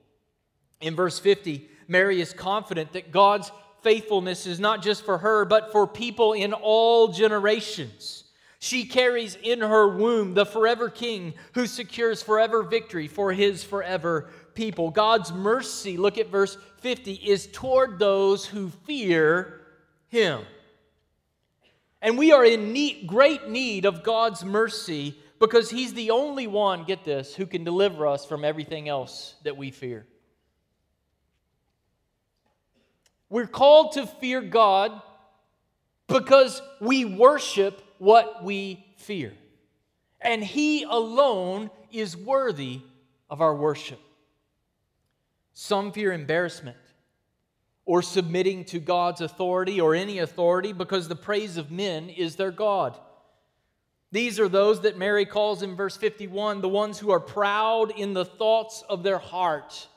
In 0.79 0.95
verse 0.95 1.19
50, 1.19 1.69
Mary 1.87 2.21
is 2.21 2.33
confident 2.33 2.93
that 2.93 3.11
God's 3.11 3.51
faithfulness 3.81 4.47
is 4.47 4.59
not 4.59 4.81
just 4.81 5.03
for 5.03 5.19
her, 5.19 5.45
but 5.45 5.71
for 5.71 5.85
people 5.85 6.33
in 6.33 6.53
all 6.53 7.09
generations. 7.09 8.23
She 8.59 8.85
carries 8.85 9.37
in 9.43 9.61
her 9.61 9.87
womb 9.87 10.33
the 10.33 10.45
forever 10.45 10.89
king 10.89 11.35
who 11.53 11.67
secures 11.67 12.23
forever 12.23 12.63
victory 12.63 13.07
for 13.07 13.31
his 13.31 13.63
forever 13.63 14.29
people. 14.55 14.89
God's 14.89 15.31
mercy, 15.31 15.97
look 15.97 16.17
at 16.17 16.27
verse 16.27 16.57
50, 16.79 17.13
is 17.13 17.47
toward 17.47 17.99
those 17.99 18.45
who 18.45 18.69
fear 18.85 19.61
him. 20.07 20.41
And 22.01 22.17
we 22.17 22.31
are 22.31 22.45
in 22.45 23.05
great 23.05 23.49
need 23.49 23.85
of 23.85 24.03
God's 24.03 24.43
mercy 24.43 25.15
because 25.39 25.69
he's 25.69 25.93
the 25.93 26.11
only 26.11 26.47
one, 26.47 26.85
get 26.85 27.03
this, 27.03 27.35
who 27.35 27.45
can 27.45 27.63
deliver 27.63 28.07
us 28.07 28.25
from 28.25 28.45
everything 28.45 28.87
else 28.89 29.35
that 29.43 29.57
we 29.57 29.71
fear. 29.71 30.05
We're 33.29 33.47
called 33.47 33.93
to 33.93 34.07
fear 34.07 34.41
God 34.41 35.01
because 36.07 36.61
we 36.79 37.05
worship 37.05 37.81
what 37.97 38.43
we 38.43 38.85
fear. 38.97 39.33
And 40.21 40.43
He 40.43 40.83
alone 40.83 41.69
is 41.91 42.15
worthy 42.15 42.81
of 43.29 43.41
our 43.41 43.55
worship. 43.55 43.99
Some 45.55 45.93
fear 45.93 46.11
embarrassment 46.11 46.75
or 47.85 48.01
submitting 48.01 48.65
to 48.65 48.79
God's 48.79 49.21
authority 49.21 49.79
or 49.79 49.95
any 49.95 50.19
authority 50.19 50.73
because 50.73 51.07
the 51.07 51.15
praise 51.15 51.55
of 51.55 51.71
men 51.71 52.09
is 52.09 52.35
their 52.35 52.51
God. 52.51 52.99
These 54.11 54.37
are 54.37 54.49
those 54.49 54.81
that 54.81 54.97
Mary 54.97 55.25
calls 55.25 55.63
in 55.63 55.77
verse 55.77 55.95
51 55.95 56.59
the 56.59 56.67
ones 56.67 56.99
who 56.99 57.09
are 57.09 57.21
proud 57.21 57.97
in 57.97 58.13
the 58.13 58.25
thoughts 58.25 58.83
of 58.89 59.01
their 59.01 59.17
heart. 59.17 59.87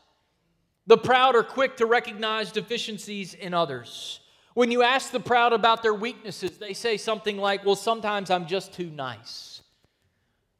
The 0.86 0.96
proud 0.96 1.34
are 1.34 1.42
quick 1.42 1.76
to 1.78 1.86
recognize 1.86 2.52
deficiencies 2.52 3.34
in 3.34 3.52
others. 3.52 4.20
When 4.54 4.70
you 4.70 4.84
ask 4.84 5.10
the 5.10 5.18
proud 5.18 5.52
about 5.52 5.82
their 5.82 5.92
weaknesses, 5.92 6.56
they 6.56 6.72
say 6.72 6.96
something 6.96 7.36
like, 7.36 7.64
Well, 7.64 7.76
sometimes 7.76 8.30
I'm 8.30 8.46
just 8.46 8.72
too 8.72 8.90
nice. 8.90 9.57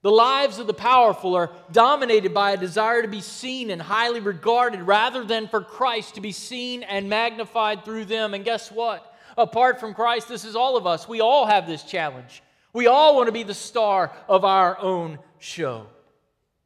The 0.09 0.15
lives 0.15 0.59
of 0.59 0.67
the 0.67 0.73
powerful 0.73 1.35
are 1.35 1.51
dominated 1.71 2.33
by 2.33 2.53
a 2.53 2.57
desire 2.57 3.03
to 3.03 3.09
be 3.09 3.21
seen 3.21 3.69
and 3.69 3.83
highly 3.83 4.21
regarded 4.21 4.81
rather 4.81 5.23
than 5.23 5.49
for 5.49 5.61
Christ 5.61 6.15
to 6.15 6.23
be 6.23 6.33
seen 6.33 6.83
and 6.83 7.11
magnified 7.11 7.85
through 7.85 8.07
them. 8.07 8.33
And 8.33 8.43
guess 8.43 8.73
what? 8.73 9.15
Apart 9.37 9.79
from 9.79 9.93
Christ, 9.93 10.27
this 10.27 10.47
is 10.47 10.57
all 10.57 10.79
of 10.79 10.87
us. 10.87 11.07
We 11.07 11.21
all 11.21 11.45
have 11.45 11.67
this 11.67 11.83
challenge. 11.83 12.43
We 12.73 12.87
all 12.87 13.17
want 13.17 13.27
to 13.27 13.33
be 13.33 13.43
the 13.43 13.53
star 13.53 14.11
of 14.31 14.47
our 14.47 14.79
own 14.79 15.19
show. 15.41 15.89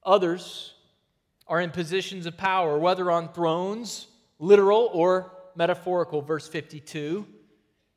Others 0.07 0.75
are 1.49 1.61
in 1.61 1.73
positions 1.73 2.27
of 2.27 2.37
power, 2.37 2.79
whether 2.79 3.11
on 3.11 3.33
thrones, 3.33 4.07
literal 4.39 4.89
or 4.93 5.33
metaphorical, 5.57 6.23
verse 6.23 6.47
52. 6.47 7.27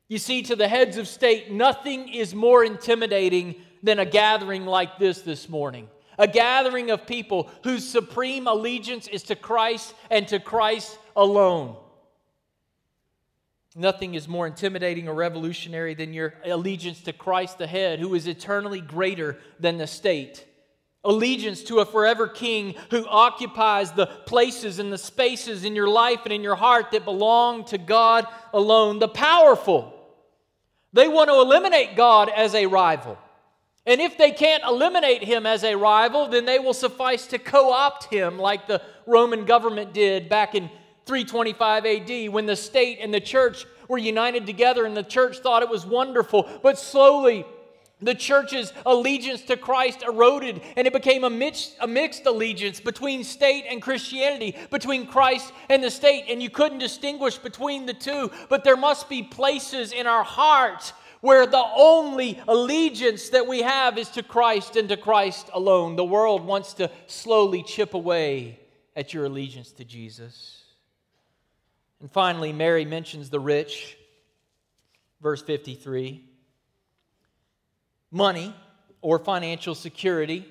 You 0.08 0.18
see, 0.18 0.42
to 0.42 0.56
the 0.56 0.66
heads 0.66 0.96
of 0.96 1.06
state, 1.06 1.52
nothing 1.52 2.08
is 2.08 2.34
more 2.34 2.64
intimidating 2.64 3.62
than 3.82 3.98
a 3.98 4.04
gathering 4.04 4.66
like 4.66 4.98
this 4.98 5.22
this 5.22 5.48
morning. 5.48 5.88
A 6.18 6.26
gathering 6.26 6.90
of 6.90 7.06
people 7.06 7.50
whose 7.62 7.86
supreme 7.86 8.46
allegiance 8.46 9.06
is 9.06 9.22
to 9.24 9.36
Christ 9.36 9.94
and 10.10 10.26
to 10.28 10.38
Christ 10.40 10.98
alone. 11.14 11.76
Nothing 13.74 14.14
is 14.14 14.26
more 14.26 14.46
intimidating 14.46 15.06
or 15.08 15.14
revolutionary 15.14 15.94
than 15.94 16.14
your 16.14 16.32
allegiance 16.44 17.02
to 17.02 17.12
Christ 17.12 17.58
the 17.58 17.66
head, 17.66 17.98
who 17.98 18.14
is 18.14 18.26
eternally 18.26 18.80
greater 18.80 19.38
than 19.60 19.76
the 19.76 19.86
state 19.86 20.46
allegiance 21.06 21.62
to 21.62 21.78
a 21.78 21.86
forever 21.86 22.26
king 22.26 22.74
who 22.90 23.06
occupies 23.06 23.92
the 23.92 24.06
places 24.06 24.78
and 24.78 24.92
the 24.92 24.98
spaces 24.98 25.64
in 25.64 25.74
your 25.74 25.88
life 25.88 26.20
and 26.24 26.32
in 26.32 26.42
your 26.42 26.56
heart 26.56 26.90
that 26.90 27.04
belong 27.04 27.64
to 27.64 27.78
God 27.78 28.26
alone. 28.52 28.98
The 28.98 29.08
powerful, 29.08 29.94
they 30.92 31.08
want 31.08 31.30
to 31.30 31.40
eliminate 31.40 31.96
God 31.96 32.28
as 32.28 32.54
a 32.54 32.66
rival. 32.66 33.16
And 33.86 34.00
if 34.00 34.18
they 34.18 34.32
can't 34.32 34.64
eliminate 34.64 35.22
him 35.22 35.46
as 35.46 35.62
a 35.62 35.76
rival, 35.76 36.26
then 36.26 36.44
they 36.44 36.58
will 36.58 36.74
suffice 36.74 37.26
to 37.28 37.38
co 37.38 37.72
opt 37.72 38.04
him 38.04 38.38
like 38.38 38.66
the 38.66 38.82
Roman 39.06 39.44
government 39.44 39.92
did 39.92 40.28
back 40.28 40.54
in 40.54 40.68
325 41.06 41.86
AD 41.86 42.32
when 42.32 42.46
the 42.46 42.56
state 42.56 42.98
and 43.00 43.14
the 43.14 43.20
church 43.20 43.64
were 43.88 43.98
united 43.98 44.44
together 44.44 44.84
and 44.84 44.96
the 44.96 45.04
church 45.04 45.38
thought 45.38 45.62
it 45.62 45.68
was 45.68 45.86
wonderful. 45.86 46.48
But 46.64 46.80
slowly, 46.80 47.46
the 48.02 48.14
church's 48.14 48.72
allegiance 48.84 49.42
to 49.42 49.56
Christ 49.56 50.02
eroded, 50.02 50.60
and 50.76 50.86
it 50.86 50.92
became 50.92 51.24
a 51.24 51.30
mixed, 51.30 51.76
a 51.80 51.86
mixed, 51.86 52.26
allegiance 52.26 52.78
between 52.78 53.24
state 53.24 53.64
and 53.70 53.80
Christianity, 53.80 54.54
between 54.70 55.06
Christ 55.06 55.52
and 55.70 55.82
the 55.82 55.90
state, 55.90 56.24
and 56.28 56.42
you 56.42 56.50
couldn't 56.50 56.78
distinguish 56.78 57.38
between 57.38 57.86
the 57.86 57.94
two. 57.94 58.30
But 58.50 58.64
there 58.64 58.76
must 58.76 59.08
be 59.08 59.22
places 59.22 59.92
in 59.92 60.06
our 60.06 60.24
hearts 60.24 60.92
where 61.20 61.46
the 61.46 61.64
only 61.76 62.40
allegiance 62.46 63.30
that 63.30 63.46
we 63.46 63.62
have 63.62 63.98
is 63.98 64.08
to 64.10 64.22
Christ 64.22 64.76
and 64.76 64.88
to 64.88 64.96
Christ 64.96 65.50
alone. 65.52 65.96
The 65.96 66.04
world 66.04 66.44
wants 66.44 66.74
to 66.74 66.90
slowly 67.06 67.62
chip 67.62 67.94
away 67.94 68.60
at 68.94 69.12
your 69.12 69.24
allegiance 69.24 69.72
to 69.72 69.84
Jesus. 69.84 70.62
And 72.00 72.10
finally, 72.10 72.52
Mary 72.52 72.84
mentions 72.84 73.30
the 73.30 73.40
rich, 73.40 73.96
verse 75.20 75.42
53 75.42 76.22
money 78.10 78.54
or 79.02 79.18
financial 79.18 79.74
security 79.74 80.46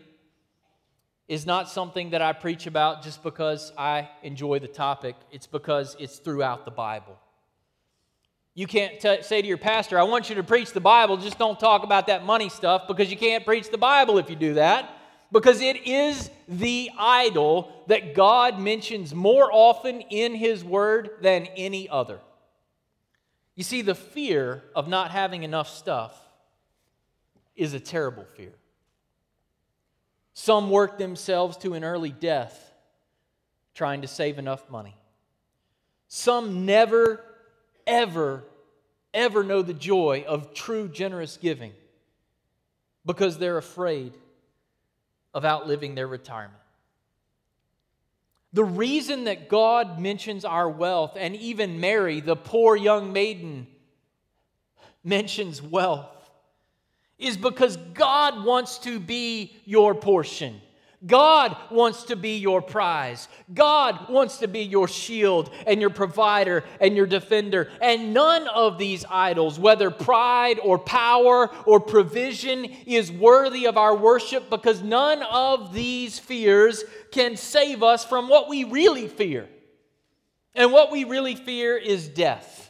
is 1.27 1.45
not 1.45 1.69
something 1.69 2.11
that 2.11 2.21
I 2.21 2.33
preach 2.33 2.67
about 2.67 3.03
just 3.03 3.23
because 3.23 3.71
I 3.77 4.09
enjoy 4.21 4.59
the 4.59 4.67
topic. 4.67 5.15
It's 5.31 5.47
because 5.47 5.95
it's 5.99 6.19
throughout 6.19 6.65
the 6.65 6.71
Bible. 6.71 7.17
You 8.55 8.67
can't 8.67 8.99
t- 8.99 9.21
say 9.21 9.41
to 9.41 9.47
your 9.47 9.57
pastor, 9.57 9.99
I 9.99 10.03
want 10.03 10.29
you 10.29 10.35
to 10.35 10.43
preach 10.43 10.71
the 10.71 10.79
Bible, 10.79 11.17
just 11.17 11.37
don't 11.37 11.59
talk 11.59 11.83
about 11.83 12.07
that 12.07 12.25
money 12.25 12.49
stuff 12.49 12.87
because 12.87 13.11
you 13.11 13.17
can't 13.17 13.45
preach 13.45 13.69
the 13.69 13.77
Bible 13.77 14.17
if 14.17 14.29
you 14.29 14.35
do 14.35 14.55
that. 14.55 14.97
Because 15.31 15.59
it 15.59 15.85
is 15.85 16.29
the 16.47 16.89
idol 16.97 17.83
that 17.87 18.15
God 18.15 18.59
mentions 18.59 19.13
more 19.13 19.49
often 19.51 19.99
in 20.01 20.33
His 20.33 20.63
Word 20.63 21.09
than 21.21 21.47
any 21.57 21.89
other. 21.89 22.19
You 23.55 23.63
see, 23.63 23.81
the 23.81 23.95
fear 23.95 24.63
of 24.73 24.87
not 24.87 25.11
having 25.11 25.43
enough 25.43 25.67
stuff 25.69 26.17
is 27.55 27.73
a 27.73 27.79
terrible 27.79 28.23
fear. 28.23 28.53
Some 30.33 30.69
work 30.69 30.97
themselves 30.97 31.57
to 31.57 31.73
an 31.73 31.83
early 31.83 32.11
death 32.11 32.73
trying 33.73 34.01
to 34.01 34.07
save 34.07 34.37
enough 34.37 34.69
money. 34.69 34.95
Some 36.07 36.65
never, 36.65 37.23
ever, 37.87 38.43
ever 39.13 39.43
know 39.43 39.61
the 39.61 39.73
joy 39.73 40.25
of 40.27 40.53
true 40.53 40.87
generous 40.87 41.37
giving 41.37 41.73
because 43.05 43.37
they're 43.37 43.57
afraid 43.57 44.13
of 45.33 45.45
outliving 45.45 45.95
their 45.95 46.07
retirement. 46.07 46.59
The 48.53 48.63
reason 48.63 49.25
that 49.25 49.49
God 49.49 49.99
mentions 49.99 50.45
our 50.45 50.69
wealth, 50.69 51.17
and 51.17 51.35
even 51.35 51.81
Mary, 51.81 52.21
the 52.21 52.37
poor 52.37 52.77
young 52.77 53.11
maiden, 53.11 53.67
mentions 55.03 55.61
wealth, 55.61 56.07
is 57.19 57.35
because 57.35 57.75
God 57.93 58.45
wants 58.45 58.77
to 58.79 58.99
be 58.99 59.55
your 59.65 59.93
portion. 59.93 60.61
God 61.05 61.55
wants 61.69 62.03
to 62.05 62.15
be 62.15 62.37
your 62.37 62.61
prize. 62.61 63.27
God 63.53 64.09
wants 64.09 64.37
to 64.39 64.47
be 64.47 64.61
your 64.61 64.87
shield 64.87 65.51
and 65.67 65.79
your 65.79 65.89
provider 65.89 66.63
and 66.79 66.95
your 66.95 67.05
defender. 67.05 67.69
And 67.81 68.13
none 68.13 68.47
of 68.47 68.77
these 68.77 69.05
idols, 69.09 69.59
whether 69.59 69.91
pride 69.91 70.59
or 70.59 70.79
power 70.79 71.51
or 71.65 71.79
provision, 71.79 72.65
is 72.85 73.11
worthy 73.11 73.67
of 73.67 73.77
our 73.77 73.95
worship 73.95 74.49
because 74.49 74.81
none 74.81 75.21
of 75.23 75.73
these 75.73 76.17
fears 76.17 76.83
can 77.11 77.37
save 77.37 77.83
us 77.83 78.03
from 78.03 78.27
what 78.27 78.49
we 78.49 78.63
really 78.63 79.07
fear. 79.07 79.47
And 80.55 80.71
what 80.71 80.91
we 80.91 81.03
really 81.03 81.35
fear 81.35 81.77
is 81.77 82.07
death. 82.07 82.64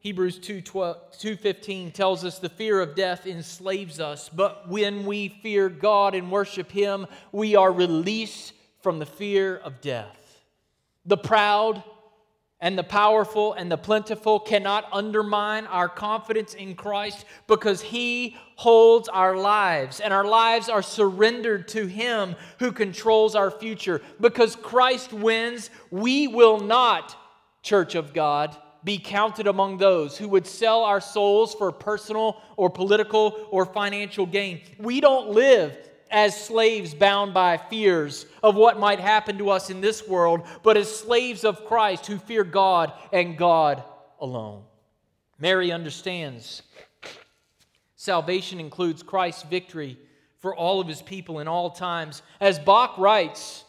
Hebrews 0.00 0.38
2:15 0.38 1.92
tells 1.92 2.24
us 2.24 2.38
the 2.38 2.48
fear 2.48 2.80
of 2.80 2.94
death 2.94 3.26
enslaves 3.26 4.00
us, 4.00 4.30
but 4.30 4.66
when 4.66 5.04
we 5.04 5.28
fear 5.28 5.68
God 5.68 6.14
and 6.14 6.32
worship 6.32 6.72
him, 6.72 7.06
we 7.32 7.54
are 7.54 7.70
released 7.70 8.54
from 8.80 8.98
the 8.98 9.06
fear 9.06 9.58
of 9.58 9.82
death. 9.82 10.42
The 11.04 11.18
proud 11.18 11.82
and 12.62 12.78
the 12.78 12.84
powerful 12.84 13.52
and 13.52 13.70
the 13.70 13.76
plentiful 13.76 14.40
cannot 14.40 14.88
undermine 14.90 15.66
our 15.66 15.88
confidence 15.88 16.54
in 16.54 16.74
Christ 16.74 17.26
because 17.46 17.82
he 17.82 18.36
holds 18.56 19.06
our 19.08 19.36
lives 19.36 20.00
and 20.00 20.14
our 20.14 20.24
lives 20.24 20.70
are 20.70 20.82
surrendered 20.82 21.68
to 21.68 21.86
him 21.86 22.36
who 22.58 22.72
controls 22.72 23.34
our 23.34 23.50
future. 23.50 24.00
Because 24.18 24.56
Christ 24.56 25.12
wins, 25.12 25.68
we 25.90 26.26
will 26.26 26.60
not, 26.60 27.16
church 27.62 27.94
of 27.94 28.14
God, 28.14 28.56
be 28.84 28.98
counted 28.98 29.46
among 29.46 29.76
those 29.76 30.16
who 30.16 30.28
would 30.28 30.46
sell 30.46 30.84
our 30.84 31.00
souls 31.00 31.54
for 31.54 31.70
personal 31.72 32.40
or 32.56 32.70
political 32.70 33.48
or 33.50 33.66
financial 33.66 34.26
gain. 34.26 34.60
We 34.78 35.00
don't 35.00 35.30
live 35.30 35.76
as 36.10 36.38
slaves 36.38 36.94
bound 36.94 37.32
by 37.32 37.56
fears 37.56 38.26
of 38.42 38.56
what 38.56 38.80
might 38.80 38.98
happen 38.98 39.38
to 39.38 39.50
us 39.50 39.70
in 39.70 39.80
this 39.80 40.06
world, 40.06 40.46
but 40.62 40.76
as 40.76 40.94
slaves 40.94 41.44
of 41.44 41.64
Christ 41.66 42.06
who 42.06 42.18
fear 42.18 42.42
God 42.42 42.92
and 43.12 43.36
God 43.36 43.82
alone. 44.20 44.64
Mary 45.38 45.72
understands 45.72 46.62
salvation 47.96 48.60
includes 48.60 49.02
Christ's 49.02 49.42
victory 49.42 49.98
for 50.38 50.56
all 50.56 50.80
of 50.80 50.88
his 50.88 51.02
people 51.02 51.38
in 51.38 51.46
all 51.46 51.70
times. 51.70 52.22
As 52.40 52.58
Bock 52.58 52.96
writes, 52.96 53.64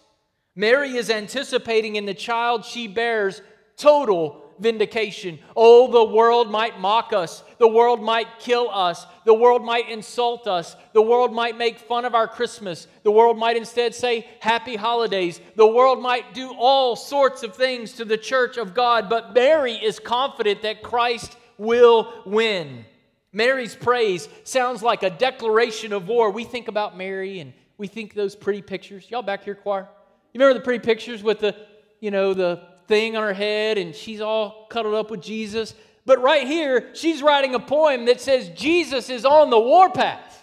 Mary 0.55 0.95
is 0.95 1.09
anticipating 1.09 1.97
in 1.97 2.05
the 2.05 2.13
child 2.13 2.65
she 2.65 2.87
bears 2.87 3.41
total 3.75 4.50
vindication. 4.61 5.39
Oh, 5.55 5.91
the 5.91 6.13
world 6.13 6.49
might 6.49 6.79
mock 6.79 7.11
us. 7.11 7.43
The 7.57 7.67
world 7.67 8.01
might 8.01 8.39
kill 8.39 8.69
us. 8.69 9.05
The 9.25 9.33
world 9.33 9.65
might 9.65 9.89
insult 9.89 10.47
us. 10.47 10.75
The 10.93 11.01
world 11.01 11.33
might 11.33 11.57
make 11.57 11.79
fun 11.79 12.05
of 12.05 12.15
our 12.15 12.27
Christmas. 12.27 12.87
The 13.03 13.11
world 13.11 13.37
might 13.37 13.57
instead 13.57 13.93
say, 13.93 14.27
Happy 14.39 14.75
holidays. 14.75 15.41
The 15.55 15.67
world 15.67 16.01
might 16.01 16.33
do 16.33 16.53
all 16.57 16.95
sorts 16.95 17.43
of 17.43 17.55
things 17.55 17.93
to 17.93 18.05
the 18.05 18.17
church 18.17 18.57
of 18.57 18.73
God, 18.73 19.09
but 19.09 19.33
Mary 19.33 19.73
is 19.73 19.99
confident 19.99 20.61
that 20.61 20.83
Christ 20.83 21.35
will 21.57 22.13
win. 22.25 22.85
Mary's 23.33 23.75
praise 23.75 24.27
sounds 24.43 24.83
like 24.83 25.03
a 25.03 25.09
declaration 25.09 25.93
of 25.93 26.07
war. 26.07 26.31
We 26.31 26.43
think 26.43 26.67
about 26.67 26.97
Mary 26.97 27.39
and 27.39 27.53
we 27.77 27.87
think 27.87 28.13
those 28.13 28.35
pretty 28.35 28.61
pictures. 28.61 29.09
Y'all 29.09 29.21
back 29.21 29.43
here, 29.43 29.55
choir? 29.55 29.87
You 30.33 30.39
remember 30.39 30.59
the 30.59 30.63
pretty 30.63 30.83
pictures 30.83 31.23
with 31.23 31.39
the, 31.39 31.55
you 31.99 32.11
know, 32.11 32.33
the 32.33 32.61
thing 32.87 33.15
on 33.15 33.23
her 33.23 33.33
head 33.33 33.77
and 33.77 33.95
she's 33.95 34.21
all 34.21 34.67
cuddled 34.69 34.95
up 34.95 35.11
with 35.11 35.21
Jesus. 35.21 35.73
But 36.05 36.21
right 36.21 36.47
here, 36.47 36.89
she's 36.93 37.21
writing 37.21 37.55
a 37.55 37.59
poem 37.59 38.05
that 38.05 38.21
says 38.21 38.49
Jesus 38.49 39.09
is 39.09 39.25
on 39.25 39.49
the 39.49 39.59
warpath. 39.59 40.41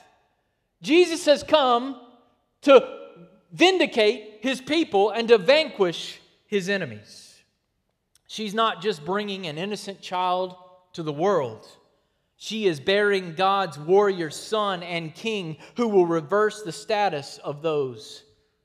Jesus 0.83 1.24
has 1.27 1.42
come 1.42 2.01
to 2.62 2.98
vindicate 3.53 4.38
his 4.40 4.61
people 4.61 5.11
and 5.11 5.29
to 5.29 5.38
vanquish 5.38 6.20
his 6.46 6.68
enemies. 6.68 7.35
She's 8.27 8.55
not 8.55 8.83
just 8.83 9.05
bringing 9.05 9.46
an 9.46 9.59
innocent 9.59 10.01
child 10.01 10.55
to 10.92 11.03
the 11.03 11.12
world. 11.12 11.66
She 12.37 12.66
is 12.66 12.79
bearing 12.79 13.35
God's 13.35 13.79
warrior 13.79 14.31
son 14.31 14.83
and 14.83 15.14
king 15.14 15.57
who 15.77 15.88
will 15.88 16.07
reverse 16.07 16.62
the 16.62 16.72
status 16.72 17.38
of 17.38 17.62
those 17.62 18.22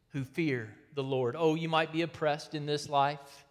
who 0.09 0.23
fear 0.23 0.69
the 0.93 1.03
Lord. 1.03 1.35
Oh, 1.37 1.55
you 1.55 1.69
might 1.69 1.91
be 1.91 2.03
oppressed 2.03 2.53
in 2.53 2.67
this 2.67 2.87
life. 2.87 3.45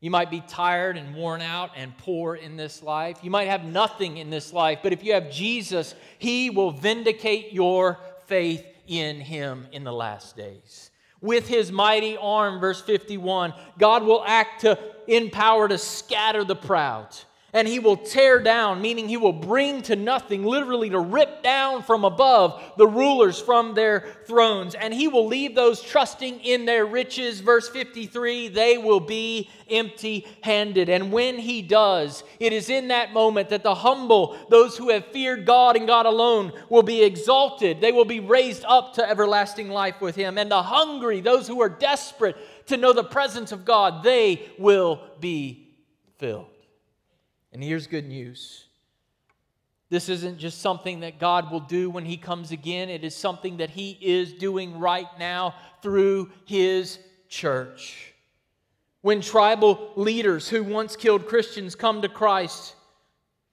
You 0.00 0.10
might 0.10 0.30
be 0.30 0.40
tired 0.40 0.96
and 0.96 1.14
worn 1.14 1.42
out 1.42 1.72
and 1.76 1.96
poor 1.98 2.34
in 2.34 2.56
this 2.56 2.82
life. 2.82 3.18
You 3.22 3.30
might 3.30 3.48
have 3.48 3.64
nothing 3.64 4.16
in 4.16 4.30
this 4.30 4.52
life, 4.52 4.78
but 4.82 4.94
if 4.94 5.04
you 5.04 5.12
have 5.12 5.30
Jesus, 5.30 5.94
He 6.18 6.48
will 6.48 6.70
vindicate 6.70 7.52
your 7.52 7.98
faith 8.26 8.64
in 8.86 9.20
Him 9.20 9.66
in 9.72 9.84
the 9.84 9.92
last 9.92 10.36
days. 10.36 10.90
With 11.20 11.48
His 11.48 11.70
mighty 11.70 12.16
arm, 12.16 12.60
verse 12.60 12.80
51, 12.80 13.52
God 13.78 14.02
will 14.02 14.24
act 14.26 14.62
to, 14.62 14.78
in 15.06 15.28
power 15.28 15.68
to 15.68 15.76
scatter 15.76 16.44
the 16.44 16.56
proud 16.56 17.14
and 17.52 17.66
he 17.66 17.78
will 17.78 17.96
tear 17.96 18.40
down, 18.40 18.80
meaning 18.80 19.08
he 19.08 19.16
will 19.16 19.32
bring 19.32 19.82
to 19.82 19.96
nothing, 19.96 20.44
literally 20.44 20.90
to 20.90 21.00
rip 21.00 21.42
down 21.42 21.82
from 21.82 22.04
above 22.04 22.62
the 22.76 22.86
rulers 22.86 23.40
from 23.40 23.74
their 23.74 24.06
thrones. 24.26 24.74
And 24.74 24.94
he 24.94 25.08
will 25.08 25.26
leave 25.26 25.54
those 25.54 25.82
trusting 25.82 26.40
in 26.40 26.64
their 26.64 26.86
riches. 26.86 27.40
Verse 27.40 27.68
53 27.68 28.48
they 28.48 28.78
will 28.78 29.00
be 29.00 29.50
empty 29.68 30.26
handed. 30.42 30.88
And 30.88 31.12
when 31.12 31.38
he 31.38 31.62
does, 31.62 32.22
it 32.38 32.52
is 32.52 32.70
in 32.70 32.88
that 32.88 33.12
moment 33.12 33.48
that 33.48 33.62
the 33.62 33.74
humble, 33.74 34.36
those 34.48 34.76
who 34.76 34.90
have 34.90 35.06
feared 35.06 35.44
God 35.44 35.76
and 35.76 35.86
God 35.86 36.06
alone, 36.06 36.52
will 36.68 36.82
be 36.82 37.02
exalted. 37.02 37.80
They 37.80 37.92
will 37.92 38.04
be 38.04 38.20
raised 38.20 38.64
up 38.66 38.94
to 38.94 39.08
everlasting 39.08 39.70
life 39.70 40.00
with 40.00 40.14
him. 40.14 40.38
And 40.38 40.50
the 40.50 40.62
hungry, 40.62 41.20
those 41.20 41.48
who 41.48 41.60
are 41.60 41.68
desperate 41.68 42.36
to 42.66 42.76
know 42.76 42.92
the 42.92 43.04
presence 43.04 43.50
of 43.50 43.64
God, 43.64 44.04
they 44.04 44.48
will 44.58 45.00
be 45.18 45.68
filled. 46.18 46.49
And 47.52 47.62
here's 47.62 47.86
good 47.86 48.06
news. 48.06 48.66
This 49.90 50.08
isn't 50.08 50.38
just 50.38 50.60
something 50.60 51.00
that 51.00 51.18
God 51.18 51.50
will 51.50 51.60
do 51.60 51.90
when 51.90 52.04
He 52.04 52.16
comes 52.16 52.52
again. 52.52 52.88
It 52.88 53.02
is 53.02 53.14
something 53.14 53.56
that 53.56 53.70
He 53.70 53.98
is 54.00 54.32
doing 54.32 54.78
right 54.78 55.08
now 55.18 55.56
through 55.82 56.30
His 56.44 56.98
church. 57.28 58.14
When 59.02 59.20
tribal 59.20 59.92
leaders 59.96 60.48
who 60.48 60.62
once 60.62 60.94
killed 60.94 61.26
Christians 61.26 61.74
come 61.74 62.02
to 62.02 62.08
Christ 62.08 62.76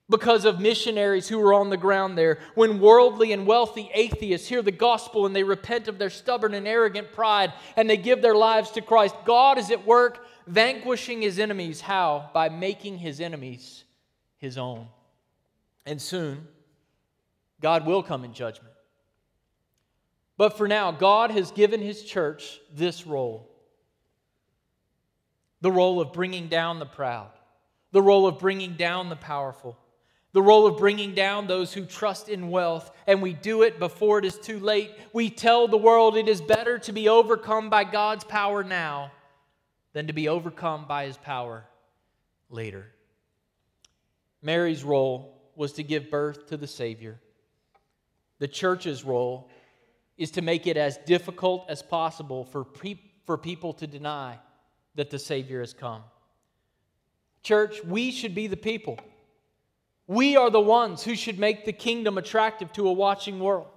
because 0.09 0.45
of 0.45 0.59
missionaries 0.59 1.27
who 1.27 1.39
were 1.39 1.53
on 1.53 1.69
the 1.69 1.77
ground 1.77 2.17
there. 2.17 2.39
When 2.55 2.79
worldly 2.79 3.33
and 3.33 3.45
wealthy 3.45 3.89
atheists 3.93 4.47
hear 4.47 4.61
the 4.61 4.71
gospel 4.71 5.25
and 5.25 5.35
they 5.35 5.43
repent 5.43 5.87
of 5.87 5.97
their 5.97 6.09
stubborn 6.09 6.53
and 6.53 6.67
arrogant 6.67 7.11
pride 7.11 7.51
and 7.75 7.89
they 7.89 7.97
give 7.97 8.21
their 8.21 8.35
lives 8.35 8.71
to 8.71 8.81
Christ, 8.81 9.15
God 9.25 9.57
is 9.57 9.71
at 9.71 9.85
work 9.85 10.25
vanquishing 10.45 11.21
his 11.21 11.39
enemies. 11.39 11.81
How? 11.81 12.29
By 12.33 12.47
making 12.47 12.99
his 12.99 13.19
enemies 13.19 13.83
his 14.37 14.57
own. 14.57 14.87
And 15.85 16.01
soon, 16.01 16.47
God 17.61 17.85
will 17.85 18.03
come 18.03 18.23
in 18.23 18.33
judgment. 18.33 18.73
But 20.37 20.57
for 20.57 20.67
now, 20.67 20.91
God 20.91 21.31
has 21.31 21.51
given 21.51 21.81
his 21.81 22.03
church 22.03 22.59
this 22.73 23.05
role 23.07 23.49
the 25.59 25.71
role 25.71 25.99
of 25.99 26.13
bringing 26.13 26.49
down 26.49 26.77
the 26.77 26.85
proud, 26.85 27.31
the 27.91 28.01
role 28.01 28.27
of 28.27 28.37
bringing 28.37 28.73
down 28.73 29.09
the 29.09 29.15
powerful 29.15 29.75
the 30.37 30.41
role 30.43 30.67
of 30.67 30.77
bringing 30.77 31.15
down 31.15 31.47
those 31.47 31.73
who 31.73 31.83
trust 31.83 32.29
in 32.29 32.49
wealth, 32.49 32.91
and 33.07 33.23
we 33.23 33.33
do 33.33 33.63
it 33.63 33.79
before 33.79 34.19
it 34.19 34.25
is 34.25 34.37
too 34.37 34.59
late. 34.59 34.91
We 35.11 35.31
tell 35.31 35.67
the 35.67 35.77
world 35.77 36.15
it 36.15 36.27
is 36.27 36.41
better 36.41 36.77
to 36.77 36.91
be 36.91 37.09
overcome 37.09 37.71
by 37.71 37.85
God's 37.85 38.23
power 38.23 38.63
now 38.63 39.11
than 39.93 40.05
to 40.05 40.13
be 40.13 40.27
overcome 40.27 40.85
by 40.87 41.07
his 41.07 41.17
power 41.17 41.65
later. 42.51 42.85
Mary's 44.47 44.81
role 44.81 45.41
was 45.57 45.73
to 45.73 45.83
give 45.83 46.09
birth 46.09 46.47
to 46.47 46.55
the 46.55 46.67
Savior. 46.67 47.19
The 48.39 48.47
church's 48.47 49.03
role 49.03 49.49
is 50.17 50.31
to 50.31 50.41
make 50.41 50.67
it 50.67 50.77
as 50.77 50.97
difficult 51.05 51.65
as 51.67 51.83
possible 51.83 52.45
for, 52.45 52.63
pe- 52.63 53.01
for 53.25 53.37
people 53.37 53.73
to 53.73 53.85
deny 53.85 54.39
that 54.95 55.09
the 55.09 55.19
Savior 55.19 55.59
has 55.59 55.73
come. 55.73 56.01
Church, 57.43 57.83
we 57.83 58.09
should 58.09 58.33
be 58.33 58.47
the 58.47 58.55
people 58.55 58.97
we 60.07 60.37
are 60.37 60.49
the 60.49 60.61
ones 60.61 61.03
who 61.03 61.15
should 61.15 61.37
make 61.37 61.65
the 61.65 61.73
kingdom 61.73 62.17
attractive 62.17 62.71
to 62.71 62.87
a 62.87 62.93
watching 62.93 63.39
world 63.39 63.67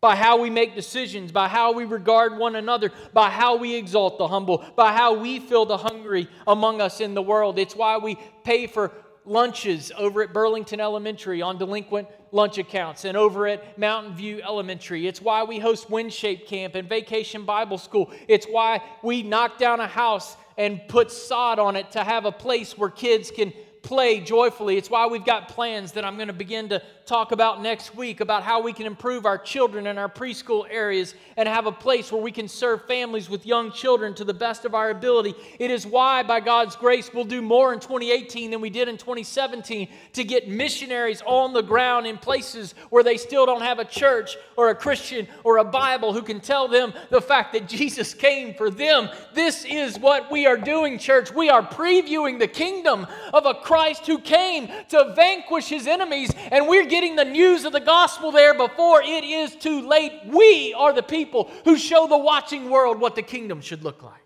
by 0.00 0.14
how 0.14 0.36
we 0.36 0.50
make 0.50 0.74
decisions, 0.74 1.32
by 1.32 1.48
how 1.48 1.72
we 1.72 1.84
regard 1.84 2.36
one 2.36 2.56
another, 2.56 2.92
by 3.14 3.30
how 3.30 3.56
we 3.56 3.74
exalt 3.74 4.18
the 4.18 4.28
humble, 4.28 4.62
by 4.76 4.92
how 4.92 5.14
we 5.14 5.40
fill 5.40 5.64
the 5.64 5.78
hungry 5.78 6.28
among 6.46 6.80
us 6.80 7.00
in 7.00 7.14
the 7.14 7.22
world. 7.22 7.58
It's 7.58 7.74
why 7.74 7.96
we 7.96 8.18
pay 8.44 8.66
for 8.66 8.92
lunches 9.26 9.92
over 9.96 10.22
at 10.22 10.32
Burlington 10.32 10.80
Elementary 10.80 11.40
on 11.42 11.58
delinquent 11.58 12.08
lunch 12.32 12.58
accounts 12.58 13.04
and 13.04 13.16
over 13.16 13.46
at 13.46 13.78
Mountain 13.78 14.14
View 14.14 14.40
Elementary. 14.42 15.06
It's 15.06 15.22
why 15.22 15.44
we 15.44 15.58
host 15.58 15.88
WinShape 15.88 16.46
Camp 16.46 16.74
and 16.74 16.88
Vacation 16.88 17.44
Bible 17.44 17.78
School. 17.78 18.10
It's 18.28 18.46
why 18.46 18.82
we 19.02 19.22
knock 19.22 19.58
down 19.58 19.80
a 19.80 19.86
house 19.86 20.36
and 20.58 20.80
put 20.88 21.10
sod 21.10 21.58
on 21.58 21.76
it 21.76 21.92
to 21.92 22.04
have 22.04 22.24
a 22.24 22.32
place 22.32 22.76
where 22.76 22.90
kids 22.90 23.30
can 23.30 23.52
play 23.82 24.20
joyfully. 24.20 24.76
It's 24.76 24.90
why 24.90 25.06
we've 25.06 25.24
got 25.24 25.48
plans 25.48 25.92
that 25.92 26.04
I'm 26.04 26.16
going 26.16 26.28
to 26.28 26.32
begin 26.32 26.70
to 26.70 26.82
talk 27.06 27.32
about 27.32 27.60
next 27.60 27.94
week 27.94 28.20
about 28.20 28.42
how 28.42 28.62
we 28.62 28.72
can 28.72 28.86
improve 28.86 29.26
our 29.26 29.36
children 29.36 29.86
in 29.86 29.98
our 29.98 30.08
preschool 30.08 30.64
areas 30.70 31.14
and 31.36 31.46
have 31.46 31.66
a 31.66 31.72
place 31.72 32.10
where 32.10 32.22
we 32.22 32.32
can 32.32 32.48
serve 32.48 32.86
families 32.86 33.28
with 33.28 33.44
young 33.44 33.70
children 33.72 34.14
to 34.14 34.24
the 34.24 34.32
best 34.32 34.64
of 34.64 34.74
our 34.74 34.88
ability. 34.88 35.34
It 35.58 35.70
is 35.70 35.86
why, 35.86 36.22
by 36.22 36.40
God's 36.40 36.76
grace, 36.76 37.12
we'll 37.12 37.24
do 37.24 37.42
more 37.42 37.74
in 37.74 37.80
2018 37.80 38.50
than 38.50 38.60
we 38.62 38.70
did 38.70 38.88
in 38.88 38.96
2017 38.96 39.88
to 40.14 40.24
get 40.24 40.48
missionaries 40.48 41.22
on 41.26 41.52
the 41.52 41.62
ground 41.62 42.06
in 42.06 42.16
places 42.16 42.74
where 42.88 43.02
they 43.02 43.18
still 43.18 43.44
don't 43.44 43.62
have 43.62 43.78
a 43.78 43.84
church 43.84 44.36
or 44.56 44.70
a 44.70 44.74
Christian 44.74 45.28
or 45.42 45.58
a 45.58 45.64
Bible 45.64 46.14
who 46.14 46.22
can 46.22 46.40
tell 46.40 46.68
them 46.68 46.94
the 47.10 47.20
fact 47.20 47.52
that 47.52 47.68
Jesus 47.68 48.14
came 48.14 48.54
for 48.54 48.70
them. 48.70 49.10
This 49.34 49.66
is 49.66 49.98
what 49.98 50.30
we 50.30 50.46
are 50.46 50.56
doing, 50.56 50.98
church. 50.98 51.34
We 51.34 51.50
are 51.50 51.62
previewing 51.62 52.38
the 52.38 52.48
kingdom 52.48 53.06
of 53.34 53.44
a 53.44 53.54
Christ 53.54 54.06
who 54.06 54.18
came 54.18 54.68
to 54.88 55.12
vanquish 55.14 55.68
his 55.68 55.86
enemies, 55.86 56.30
and 56.50 56.66
we're 56.66 56.93
getting 56.94 57.16
the 57.16 57.24
news 57.24 57.64
of 57.64 57.72
the 57.72 57.80
gospel 57.80 58.30
there 58.30 58.54
before 58.54 59.02
it 59.02 59.24
is 59.24 59.56
too 59.56 59.84
late. 59.84 60.12
We 60.26 60.72
are 60.74 60.92
the 60.92 61.02
people 61.02 61.50
who 61.64 61.76
show 61.76 62.06
the 62.06 62.16
watching 62.16 62.70
world 62.70 63.00
what 63.00 63.16
the 63.16 63.22
kingdom 63.22 63.60
should 63.60 63.82
look 63.82 64.04
like. 64.04 64.20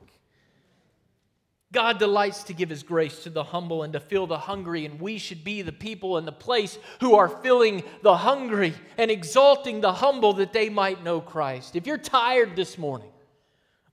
God 1.72 1.98
delights 1.98 2.42
to 2.44 2.52
give 2.52 2.68
his 2.68 2.82
grace 2.82 3.22
to 3.22 3.30
the 3.30 3.42
humble 3.42 3.84
and 3.84 3.94
to 3.94 4.00
fill 4.00 4.26
the 4.26 4.36
hungry, 4.36 4.84
and 4.84 5.00
we 5.00 5.16
should 5.16 5.44
be 5.44 5.62
the 5.62 5.72
people 5.72 6.18
in 6.18 6.26
the 6.26 6.30
place 6.30 6.78
who 7.00 7.14
are 7.14 7.28
filling 7.28 7.84
the 8.02 8.18
hungry 8.18 8.74
and 8.98 9.10
exalting 9.10 9.80
the 9.80 9.94
humble 9.94 10.34
that 10.34 10.52
they 10.52 10.68
might 10.68 11.02
know 11.02 11.22
Christ. 11.22 11.74
If 11.74 11.86
you're 11.86 11.96
tired 11.96 12.54
this 12.54 12.76
morning 12.76 13.12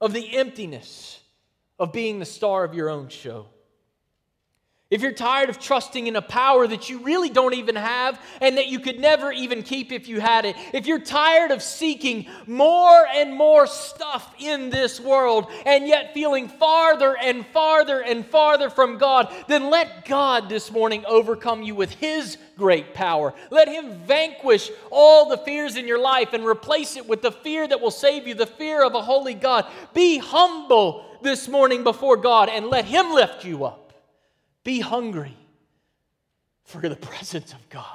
of 0.02 0.12
the 0.12 0.36
emptiness 0.36 1.22
of 1.80 1.94
being 1.94 2.20
the 2.20 2.26
star 2.26 2.66
of 2.66 2.74
your 2.74 2.90
own 2.90 3.08
show, 3.08 3.46
if 4.92 5.02
you're 5.02 5.12
tired 5.12 5.50
of 5.50 5.60
trusting 5.60 6.06
in 6.06 6.16
a 6.16 6.22
power 6.22 6.68
that 6.68 6.92
you 6.92 7.00
really 7.00 7.30
don't 7.30 7.56
even 7.56 7.76
have 7.76 8.22
and 8.40 8.58
that 8.60 8.68
you 8.68 8.80
could 8.80 9.00
never 9.00 9.32
even 9.32 9.64
keep 9.64 9.92
if 9.92 10.08
you 10.08 10.22
had 10.22 10.46
it, 10.46 10.56
if 10.74 10.86
you're 10.86 11.00
tired 11.00 11.50
of 11.50 11.64
seeking 11.64 12.28
more 12.46 13.08
and 13.16 13.34
more 13.34 13.66
stuff 13.66 14.36
in 14.38 14.70
this 14.70 15.00
world 15.00 15.52
and 15.66 15.88
yet 15.88 16.14
feeling 16.14 16.48
farther 16.48 17.18
and 17.18 17.48
farther 17.48 18.04
and 18.04 18.28
farther 18.28 18.70
from 18.70 19.00
God, 19.00 19.34
then 19.48 19.72
let 19.72 20.06
God 20.06 20.50
this 20.50 20.72
morning 20.72 21.04
overcome 21.08 21.64
you 21.64 21.74
with 21.74 21.92
His 21.94 22.38
great 22.56 22.94
power. 22.94 23.34
Let 23.50 23.68
Him 23.68 23.98
vanquish 24.06 24.70
all 24.92 25.28
the 25.28 25.40
fears 25.40 25.78
in 25.78 25.88
your 25.88 26.00
life 26.00 26.34
and 26.34 26.46
replace 26.46 26.96
it 26.96 27.08
with 27.08 27.24
the 27.24 27.32
fear 27.32 27.68
that 27.68 27.82
will 27.82 27.90
save 27.90 28.28
you, 28.28 28.36
the 28.36 28.46
fear 28.46 28.86
of 28.86 28.94
a 28.94 29.02
holy 29.02 29.34
God. 29.34 29.66
Be 29.96 30.20
humble 30.20 31.06
this 31.24 31.48
morning 31.48 31.84
before 31.84 32.18
God 32.18 32.50
and 32.50 32.68
let 32.68 32.86
Him 32.86 33.12
lift 33.12 33.44
you 33.44 33.66
up. 33.66 33.85
Be 34.66 34.80
hungry 34.82 35.38
for 36.64 36.82
the 36.82 36.96
presence 36.96 37.54
of 37.54 37.70
God 37.70 37.86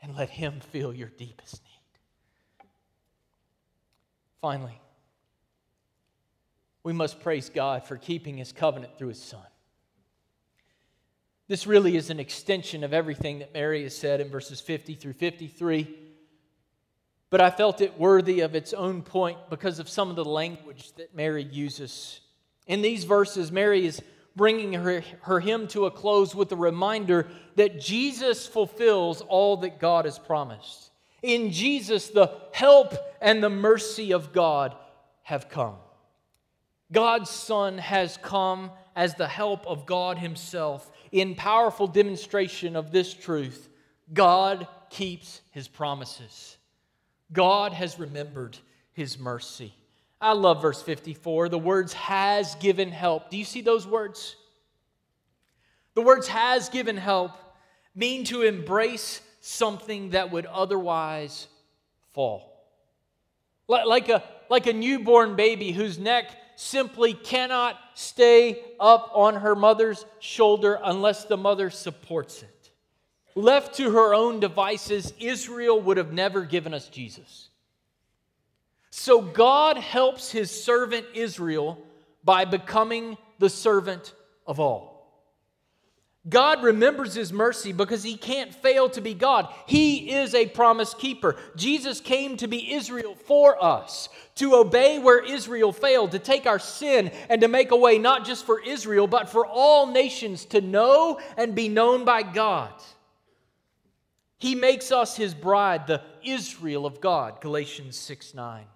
and 0.00 0.16
let 0.16 0.30
Him 0.30 0.60
fill 0.70 0.94
your 0.94 1.08
deepest 1.08 1.60
need. 1.64 2.68
Finally, 4.40 4.80
we 6.84 6.92
must 6.92 7.20
praise 7.20 7.50
God 7.50 7.84
for 7.84 7.96
keeping 7.96 8.38
His 8.38 8.52
covenant 8.52 8.96
through 8.96 9.08
His 9.08 9.20
Son. 9.20 9.42
This 11.48 11.66
really 11.66 11.96
is 11.96 12.10
an 12.10 12.20
extension 12.20 12.84
of 12.84 12.92
everything 12.92 13.40
that 13.40 13.52
Mary 13.52 13.82
has 13.82 13.96
said 13.96 14.20
in 14.20 14.30
verses 14.30 14.60
50 14.60 14.94
through 14.94 15.14
53. 15.14 15.92
But 17.30 17.40
I 17.40 17.50
felt 17.50 17.80
it 17.80 17.98
worthy 17.98 18.40
of 18.40 18.54
its 18.54 18.72
own 18.72 19.02
point 19.02 19.38
because 19.50 19.80
of 19.80 19.88
some 19.88 20.08
of 20.08 20.16
the 20.16 20.24
language 20.24 20.92
that 20.92 21.16
Mary 21.16 21.42
uses. 21.42 22.20
In 22.68 22.82
these 22.82 23.02
verses, 23.02 23.50
Mary 23.50 23.84
is 23.84 24.00
bringing 24.36 24.72
her, 24.74 25.02
her 25.22 25.40
hymn 25.40 25.66
to 25.68 25.86
a 25.86 25.90
close 25.90 26.34
with 26.34 26.52
a 26.52 26.56
reminder 26.56 27.28
that 27.56 27.80
Jesus 27.80 28.46
fulfills 28.46 29.20
all 29.20 29.58
that 29.58 29.80
God 29.80 30.04
has 30.04 30.18
promised. 30.18 30.90
In 31.22 31.50
Jesus, 31.50 32.08
the 32.08 32.38
help 32.52 32.94
and 33.20 33.42
the 33.42 33.50
mercy 33.50 34.12
of 34.12 34.32
God 34.32 34.74
have 35.22 35.48
come. 35.48 35.76
God's 36.92 37.30
Son 37.30 37.78
has 37.78 38.18
come 38.22 38.70
as 38.96 39.14
the 39.14 39.28
help 39.28 39.66
of 39.66 39.86
God 39.86 40.18
Himself 40.18 40.90
in 41.12 41.34
powerful 41.34 41.86
demonstration 41.86 42.76
of 42.76 42.90
this 42.90 43.14
truth. 43.14 43.68
God 44.12 44.66
keeps 44.88 45.40
His 45.50 45.68
promises. 45.68 46.56
God 47.32 47.72
has 47.72 47.98
remembered 47.98 48.58
His 48.92 49.18
mercy. 49.18 49.74
I 50.20 50.32
love 50.32 50.62
verse 50.62 50.82
54. 50.82 51.48
The 51.48 51.58
words 51.58 51.92
has 51.94 52.54
given 52.56 52.92
help. 52.92 53.30
Do 53.30 53.36
you 53.36 53.44
see 53.44 53.62
those 53.62 53.86
words? 53.86 54.36
The 55.94 56.02
words 56.02 56.28
has 56.28 56.68
given 56.68 56.96
help 56.96 57.32
mean 57.94 58.24
to 58.24 58.42
embrace 58.42 59.20
something 59.40 60.10
that 60.10 60.30
would 60.30 60.46
otherwise 60.46 61.48
fall. 62.12 62.46
Like 63.66 64.08
a, 64.08 64.22
like 64.48 64.66
a 64.66 64.72
newborn 64.72 65.36
baby 65.36 65.72
whose 65.72 65.98
neck 65.98 66.36
simply 66.56 67.14
cannot 67.14 67.78
stay 67.94 68.62
up 68.78 69.10
on 69.14 69.36
her 69.36 69.54
mother's 69.54 70.04
shoulder 70.18 70.78
unless 70.82 71.24
the 71.24 71.36
mother 71.36 71.70
supports 71.70 72.42
it. 72.42 72.70
Left 73.34 73.76
to 73.76 73.90
her 73.92 74.12
own 74.12 74.40
devices, 74.40 75.14
Israel 75.18 75.80
would 75.82 75.96
have 75.96 76.12
never 76.12 76.42
given 76.42 76.74
us 76.74 76.88
Jesus. 76.88 77.49
So 78.90 79.22
God 79.22 79.76
helps 79.76 80.30
his 80.30 80.50
servant 80.50 81.06
Israel 81.14 81.82
by 82.24 82.44
becoming 82.44 83.16
the 83.38 83.48
servant 83.48 84.14
of 84.46 84.60
all. 84.60 84.90
God 86.28 86.62
remembers 86.62 87.14
his 87.14 87.32
mercy 87.32 87.72
because 87.72 88.02
he 88.02 88.16
can't 88.16 88.54
fail 88.54 88.90
to 88.90 89.00
be 89.00 89.14
God. 89.14 89.48
He 89.66 90.12
is 90.12 90.34
a 90.34 90.46
promise 90.46 90.92
keeper. 90.92 91.36
Jesus 91.56 91.98
came 91.98 92.36
to 92.36 92.46
be 92.46 92.74
Israel 92.74 93.14
for 93.14 93.62
us, 93.62 94.10
to 94.34 94.54
obey 94.54 94.98
where 94.98 95.24
Israel 95.24 95.72
failed, 95.72 96.10
to 96.10 96.18
take 96.18 96.44
our 96.44 96.58
sin 96.58 97.10
and 97.30 97.40
to 97.40 97.48
make 97.48 97.70
a 97.70 97.76
way 97.76 97.96
not 97.96 98.26
just 98.26 98.44
for 98.44 98.60
Israel, 98.60 99.06
but 99.06 99.30
for 99.30 99.46
all 99.46 99.86
nations 99.86 100.44
to 100.46 100.60
know 100.60 101.18
and 101.38 101.54
be 101.54 101.68
known 101.68 102.04
by 102.04 102.22
God. 102.22 102.74
He 104.36 104.54
makes 104.54 104.92
us 104.92 105.16
his 105.16 105.32
bride, 105.32 105.86
the 105.86 106.02
Israel 106.22 106.84
of 106.84 107.00
God, 107.00 107.40
Galatians 107.40 107.96
6 107.96 108.34
9. 108.34 108.66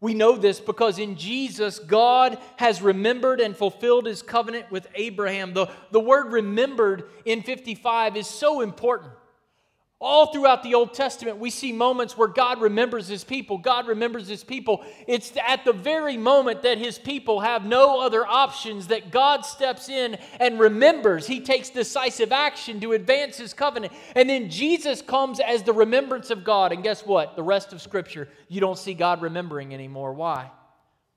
We 0.00 0.14
know 0.14 0.36
this 0.36 0.60
because 0.60 0.98
in 0.98 1.16
Jesus, 1.16 1.78
God 1.78 2.38
has 2.56 2.80
remembered 2.80 3.40
and 3.40 3.54
fulfilled 3.54 4.06
his 4.06 4.22
covenant 4.22 4.70
with 4.70 4.86
Abraham. 4.94 5.52
The, 5.52 5.68
the 5.90 6.00
word 6.00 6.32
remembered 6.32 7.04
in 7.26 7.42
55 7.42 8.16
is 8.16 8.26
so 8.26 8.62
important. 8.62 9.12
All 10.02 10.32
throughout 10.32 10.62
the 10.62 10.74
Old 10.74 10.94
Testament, 10.94 11.36
we 11.36 11.50
see 11.50 11.72
moments 11.72 12.16
where 12.16 12.26
God 12.26 12.62
remembers 12.62 13.06
his 13.06 13.22
people. 13.22 13.58
God 13.58 13.86
remembers 13.86 14.26
his 14.26 14.42
people. 14.42 14.82
It's 15.06 15.30
at 15.46 15.66
the 15.66 15.74
very 15.74 16.16
moment 16.16 16.62
that 16.62 16.78
his 16.78 16.98
people 16.98 17.40
have 17.40 17.66
no 17.66 18.00
other 18.00 18.26
options 18.26 18.86
that 18.86 19.10
God 19.10 19.44
steps 19.44 19.90
in 19.90 20.16
and 20.40 20.58
remembers. 20.58 21.26
He 21.26 21.40
takes 21.40 21.68
decisive 21.68 22.32
action 22.32 22.80
to 22.80 22.92
advance 22.92 23.36
his 23.36 23.52
covenant. 23.52 23.92
And 24.16 24.30
then 24.30 24.48
Jesus 24.48 25.02
comes 25.02 25.38
as 25.38 25.64
the 25.64 25.74
remembrance 25.74 26.30
of 26.30 26.44
God. 26.44 26.72
And 26.72 26.82
guess 26.82 27.04
what? 27.04 27.36
The 27.36 27.42
rest 27.42 27.74
of 27.74 27.82
Scripture, 27.82 28.26
you 28.48 28.62
don't 28.62 28.78
see 28.78 28.94
God 28.94 29.20
remembering 29.20 29.74
anymore. 29.74 30.14
Why? 30.14 30.50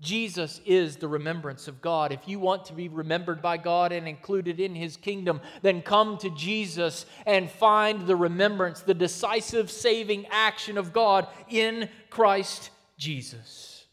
Jesus 0.03 0.59
is 0.65 0.97
the 0.97 1.07
remembrance 1.07 1.67
of 1.67 1.81
God. 1.81 2.11
If 2.11 2.27
you 2.27 2.37
want 2.37 2.65
to 2.65 2.73
be 2.73 2.89
remembered 2.89 3.41
by 3.41 3.57
God 3.57 3.91
and 3.91 4.07
included 4.07 4.59
in 4.59 4.75
His 4.75 4.97
kingdom, 4.97 5.39
then 5.61 5.81
come 5.81 6.17
to 6.19 6.29
Jesus 6.31 7.05
and 7.25 7.49
find 7.49 8.05
the 8.05 8.15
remembrance, 8.15 8.81
the 8.81 8.93
decisive 8.93 9.71
saving 9.71 10.27
action 10.27 10.77
of 10.77 10.93
God 10.93 11.27
in 11.49 11.89
Christ 12.09 12.69
Jesus. 12.97 13.85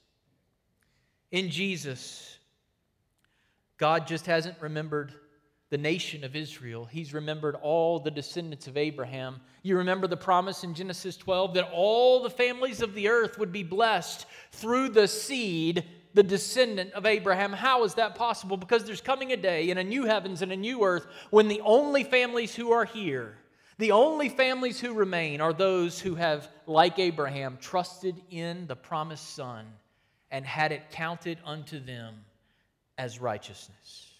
In 1.30 1.48
Jesus, 1.48 2.38
God 3.78 4.06
just 4.06 4.26
hasn't 4.26 4.60
remembered 4.60 5.14
the 5.70 5.78
nation 5.78 6.24
of 6.24 6.34
Israel. 6.34 6.84
He's 6.84 7.14
remembered 7.14 7.54
all 7.54 8.00
the 8.00 8.10
descendants 8.10 8.66
of 8.66 8.76
Abraham. 8.76 9.40
You 9.62 9.78
remember 9.78 10.08
the 10.08 10.16
promise 10.16 10.64
in 10.64 10.74
Genesis 10.74 11.16
12 11.16 11.54
that 11.54 11.70
all 11.72 12.20
the 12.22 12.30
families 12.30 12.82
of 12.82 12.94
the 12.94 13.08
earth 13.08 13.38
would 13.38 13.52
be 13.52 13.62
blessed 13.62 14.26
through 14.50 14.88
the 14.88 15.06
seed 15.06 15.84
the 16.14 16.22
descendant 16.22 16.92
of 16.92 17.06
Abraham. 17.06 17.52
How 17.52 17.84
is 17.84 17.94
that 17.94 18.14
possible? 18.14 18.56
Because 18.56 18.84
there's 18.84 19.00
coming 19.00 19.32
a 19.32 19.36
day 19.36 19.70
in 19.70 19.78
a 19.78 19.84
new 19.84 20.04
heavens 20.04 20.42
and 20.42 20.52
a 20.52 20.56
new 20.56 20.84
earth 20.84 21.06
when 21.30 21.48
the 21.48 21.60
only 21.60 22.04
families 22.04 22.54
who 22.54 22.72
are 22.72 22.84
here, 22.84 23.36
the 23.78 23.92
only 23.92 24.28
families 24.28 24.80
who 24.80 24.92
remain, 24.94 25.40
are 25.40 25.52
those 25.52 26.00
who 26.00 26.14
have, 26.14 26.48
like 26.66 26.98
Abraham, 26.98 27.58
trusted 27.60 28.20
in 28.30 28.66
the 28.66 28.76
promised 28.76 29.34
Son 29.34 29.66
and 30.30 30.44
had 30.44 30.72
it 30.72 30.90
counted 30.90 31.38
unto 31.44 31.78
them 31.78 32.14
as 32.98 33.20
righteousness. 33.20 34.10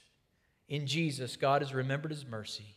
In 0.68 0.87
Jesus, 0.87 1.37
God 1.37 1.62
has 1.62 1.74
remembered 1.74 2.12
his 2.12 2.26
mercy. 2.26 2.76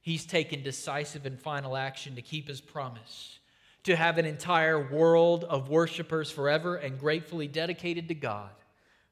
He's 0.00 0.24
taken 0.24 0.62
decisive 0.62 1.26
and 1.26 1.38
final 1.38 1.76
action 1.76 2.16
to 2.16 2.22
keep 2.22 2.48
his 2.48 2.60
promise 2.60 3.39
to 3.84 3.96
have 3.96 4.18
an 4.18 4.26
entire 4.26 4.90
world 4.90 5.44
of 5.44 5.68
worshipers 5.68 6.30
forever 6.30 6.76
and 6.76 6.98
gratefully 6.98 7.48
dedicated 7.48 8.08
to 8.08 8.14
God 8.14 8.50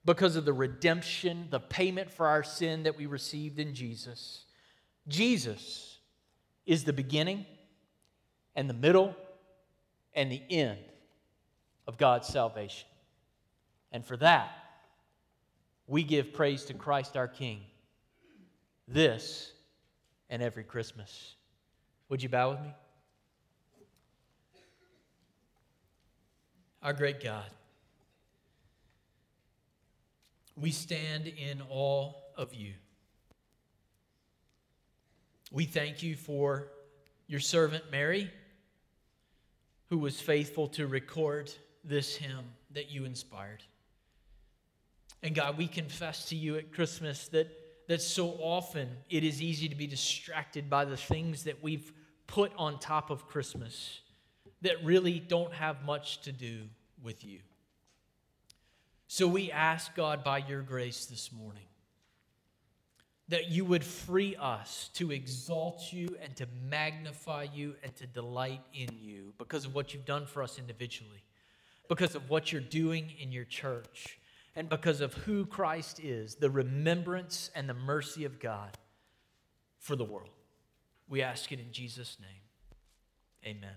because 0.04 0.36
of 0.36 0.44
the 0.44 0.52
redemption, 0.52 1.48
the 1.50 1.60
payment 1.60 2.10
for 2.10 2.26
our 2.26 2.42
sin 2.42 2.82
that 2.84 2.96
we 2.96 3.06
received 3.06 3.58
in 3.58 3.74
Jesus. 3.74 4.44
Jesus 5.06 5.98
is 6.66 6.84
the 6.84 6.92
beginning 6.92 7.46
and 8.54 8.68
the 8.68 8.74
middle 8.74 9.14
and 10.14 10.30
the 10.30 10.42
end 10.50 10.78
of 11.86 11.96
God's 11.96 12.28
salvation. 12.28 12.88
And 13.92 14.04
for 14.04 14.16
that, 14.18 14.50
we 15.86 16.02
give 16.02 16.34
praise 16.34 16.64
to 16.66 16.74
Christ 16.74 17.16
our 17.16 17.28
King 17.28 17.62
this 18.86 19.52
and 20.30 20.42
every 20.42 20.64
Christmas. 20.64 21.34
Would 22.08 22.22
you 22.22 22.28
bow 22.28 22.50
with 22.50 22.60
me? 22.60 22.74
Our 26.88 26.94
great 26.94 27.22
God, 27.22 27.50
we 30.56 30.70
stand 30.70 31.26
in 31.26 31.60
awe 31.68 32.14
of 32.34 32.54
you. 32.54 32.72
We 35.52 35.66
thank 35.66 36.02
you 36.02 36.16
for 36.16 36.68
your 37.26 37.40
servant 37.40 37.84
Mary, 37.92 38.30
who 39.90 39.98
was 39.98 40.18
faithful 40.18 40.66
to 40.68 40.86
record 40.86 41.52
this 41.84 42.16
hymn 42.16 42.46
that 42.70 42.90
you 42.90 43.04
inspired. 43.04 43.62
And 45.22 45.34
God, 45.34 45.58
we 45.58 45.66
confess 45.66 46.24
to 46.30 46.36
you 46.36 46.56
at 46.56 46.72
Christmas 46.72 47.28
that, 47.28 47.48
that 47.88 48.00
so 48.00 48.30
often 48.40 48.88
it 49.10 49.24
is 49.24 49.42
easy 49.42 49.68
to 49.68 49.76
be 49.76 49.86
distracted 49.86 50.70
by 50.70 50.86
the 50.86 50.96
things 50.96 51.44
that 51.44 51.62
we've 51.62 51.92
put 52.26 52.50
on 52.56 52.78
top 52.78 53.10
of 53.10 53.26
Christmas 53.26 54.00
that 54.62 54.82
really 54.82 55.18
don't 55.20 55.52
have 55.52 55.84
much 55.84 56.22
to 56.22 56.32
do 56.32 56.62
with 57.02 57.24
you. 57.24 57.40
So 59.06 59.26
we 59.26 59.50
ask 59.50 59.94
God 59.94 60.22
by 60.22 60.38
your 60.38 60.62
grace 60.62 61.06
this 61.06 61.32
morning 61.32 61.64
that 63.28 63.50
you 63.50 63.64
would 63.64 63.84
free 63.84 64.36
us 64.36 64.90
to 64.94 65.10
exalt 65.12 65.92
you 65.92 66.16
and 66.22 66.34
to 66.36 66.46
magnify 66.68 67.46
you 67.54 67.74
and 67.82 67.94
to 67.96 68.06
delight 68.06 68.62
in 68.72 68.88
you 68.98 69.34
because 69.38 69.64
of 69.64 69.74
what 69.74 69.92
you've 69.92 70.06
done 70.06 70.26
for 70.26 70.42
us 70.42 70.58
individually, 70.58 71.22
because 71.88 72.14
of 72.14 72.30
what 72.30 72.52
you're 72.52 72.60
doing 72.60 73.12
in 73.20 73.30
your 73.30 73.44
church, 73.44 74.18
and 74.56 74.68
because 74.68 75.00
of 75.00 75.14
who 75.14 75.46
Christ 75.46 76.00
is, 76.00 76.34
the 76.34 76.50
remembrance 76.50 77.50
and 77.54 77.68
the 77.68 77.74
mercy 77.74 78.24
of 78.24 78.40
God 78.40 78.76
for 79.78 79.94
the 79.94 80.04
world. 80.04 80.30
We 81.08 81.22
ask 81.22 81.52
it 81.52 81.60
in 81.60 81.70
Jesus' 81.70 82.16
name. 82.20 83.54
Amen. 83.56 83.76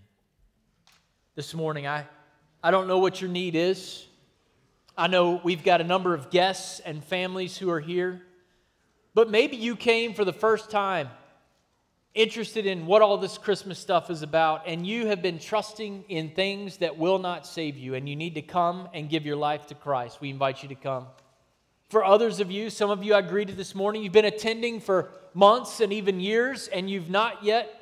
This 1.35 1.53
morning, 1.53 1.87
I, 1.87 2.05
I 2.63 2.69
don't 2.69 2.87
know 2.87 2.99
what 2.99 3.21
your 3.21 3.29
need 3.29 3.55
is. 3.55 4.05
I 4.95 5.07
know 5.07 5.41
we've 5.43 5.63
got 5.63 5.81
a 5.81 5.83
number 5.83 6.13
of 6.13 6.29
guests 6.29 6.79
and 6.79 7.03
families 7.03 7.57
who 7.57 7.71
are 7.71 7.79
here, 7.79 8.21
but 9.13 9.31
maybe 9.31 9.55
you 9.57 9.75
came 9.75 10.13
for 10.13 10.23
the 10.23 10.33
first 10.33 10.69
time 10.69 11.09
interested 12.13 12.65
in 12.65 12.85
what 12.85 13.01
all 13.01 13.17
this 13.17 13.37
Christmas 13.37 13.79
stuff 13.79 14.09
is 14.09 14.21
about, 14.21 14.67
and 14.67 14.85
you 14.85 15.07
have 15.07 15.21
been 15.21 15.39
trusting 15.39 16.03
in 16.09 16.29
things 16.29 16.77
that 16.77 16.97
will 16.97 17.19
not 17.19 17.47
save 17.47 17.77
you, 17.77 17.95
and 17.95 18.07
you 18.07 18.15
need 18.15 18.35
to 18.35 18.41
come 18.41 18.89
and 18.93 19.09
give 19.09 19.25
your 19.25 19.37
life 19.37 19.65
to 19.67 19.75
Christ. 19.75 20.19
We 20.19 20.29
invite 20.29 20.61
you 20.61 20.69
to 20.69 20.75
come. 20.75 21.07
For 21.89 22.03
others 22.03 22.39
of 22.39 22.51
you, 22.51 22.69
some 22.69 22.89
of 22.89 23.03
you 23.03 23.15
I 23.15 23.21
greeted 23.21 23.57
this 23.57 23.73
morning, 23.73 24.03
you've 24.03 24.13
been 24.13 24.25
attending 24.25 24.81
for 24.81 25.09
months 25.33 25.79
and 25.79 25.91
even 25.93 26.19
years, 26.19 26.67
and 26.67 26.89
you've 26.89 27.09
not 27.09 27.43
yet 27.43 27.73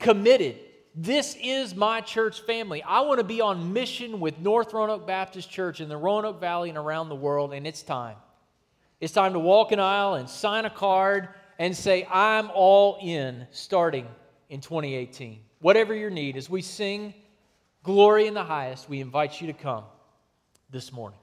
committed 0.00 0.58
this 0.96 1.36
is 1.42 1.74
my 1.74 2.00
church 2.00 2.40
family. 2.40 2.82
I 2.82 3.02
want 3.02 3.18
to 3.18 3.24
be 3.24 3.42
on 3.42 3.74
mission 3.74 4.18
with 4.18 4.38
North 4.38 4.72
Roanoke 4.72 5.06
Baptist 5.06 5.50
Church 5.50 5.82
in 5.82 5.90
the 5.90 5.96
Roanoke 5.96 6.40
Valley 6.40 6.70
and 6.70 6.78
around 6.78 7.10
the 7.10 7.14
world, 7.14 7.52
and 7.52 7.66
it's 7.66 7.82
time. 7.82 8.16
It's 8.98 9.12
time 9.12 9.34
to 9.34 9.38
walk 9.38 9.72
an 9.72 9.78
aisle 9.78 10.14
and 10.14 10.26
sign 10.26 10.64
a 10.64 10.70
card 10.70 11.28
and 11.58 11.76
say, 11.76 12.06
I'm 12.10 12.50
all 12.54 12.98
in 13.02 13.46
starting 13.50 14.06
in 14.48 14.62
2018. 14.62 15.40
Whatever 15.60 15.94
your 15.94 16.08
need, 16.08 16.38
as 16.38 16.48
we 16.48 16.62
sing 16.62 17.12
Glory 17.82 18.26
in 18.26 18.32
the 18.32 18.44
Highest, 18.44 18.88
we 18.88 19.00
invite 19.00 19.38
you 19.38 19.48
to 19.48 19.52
come 19.52 19.84
this 20.70 20.92
morning. 20.92 21.18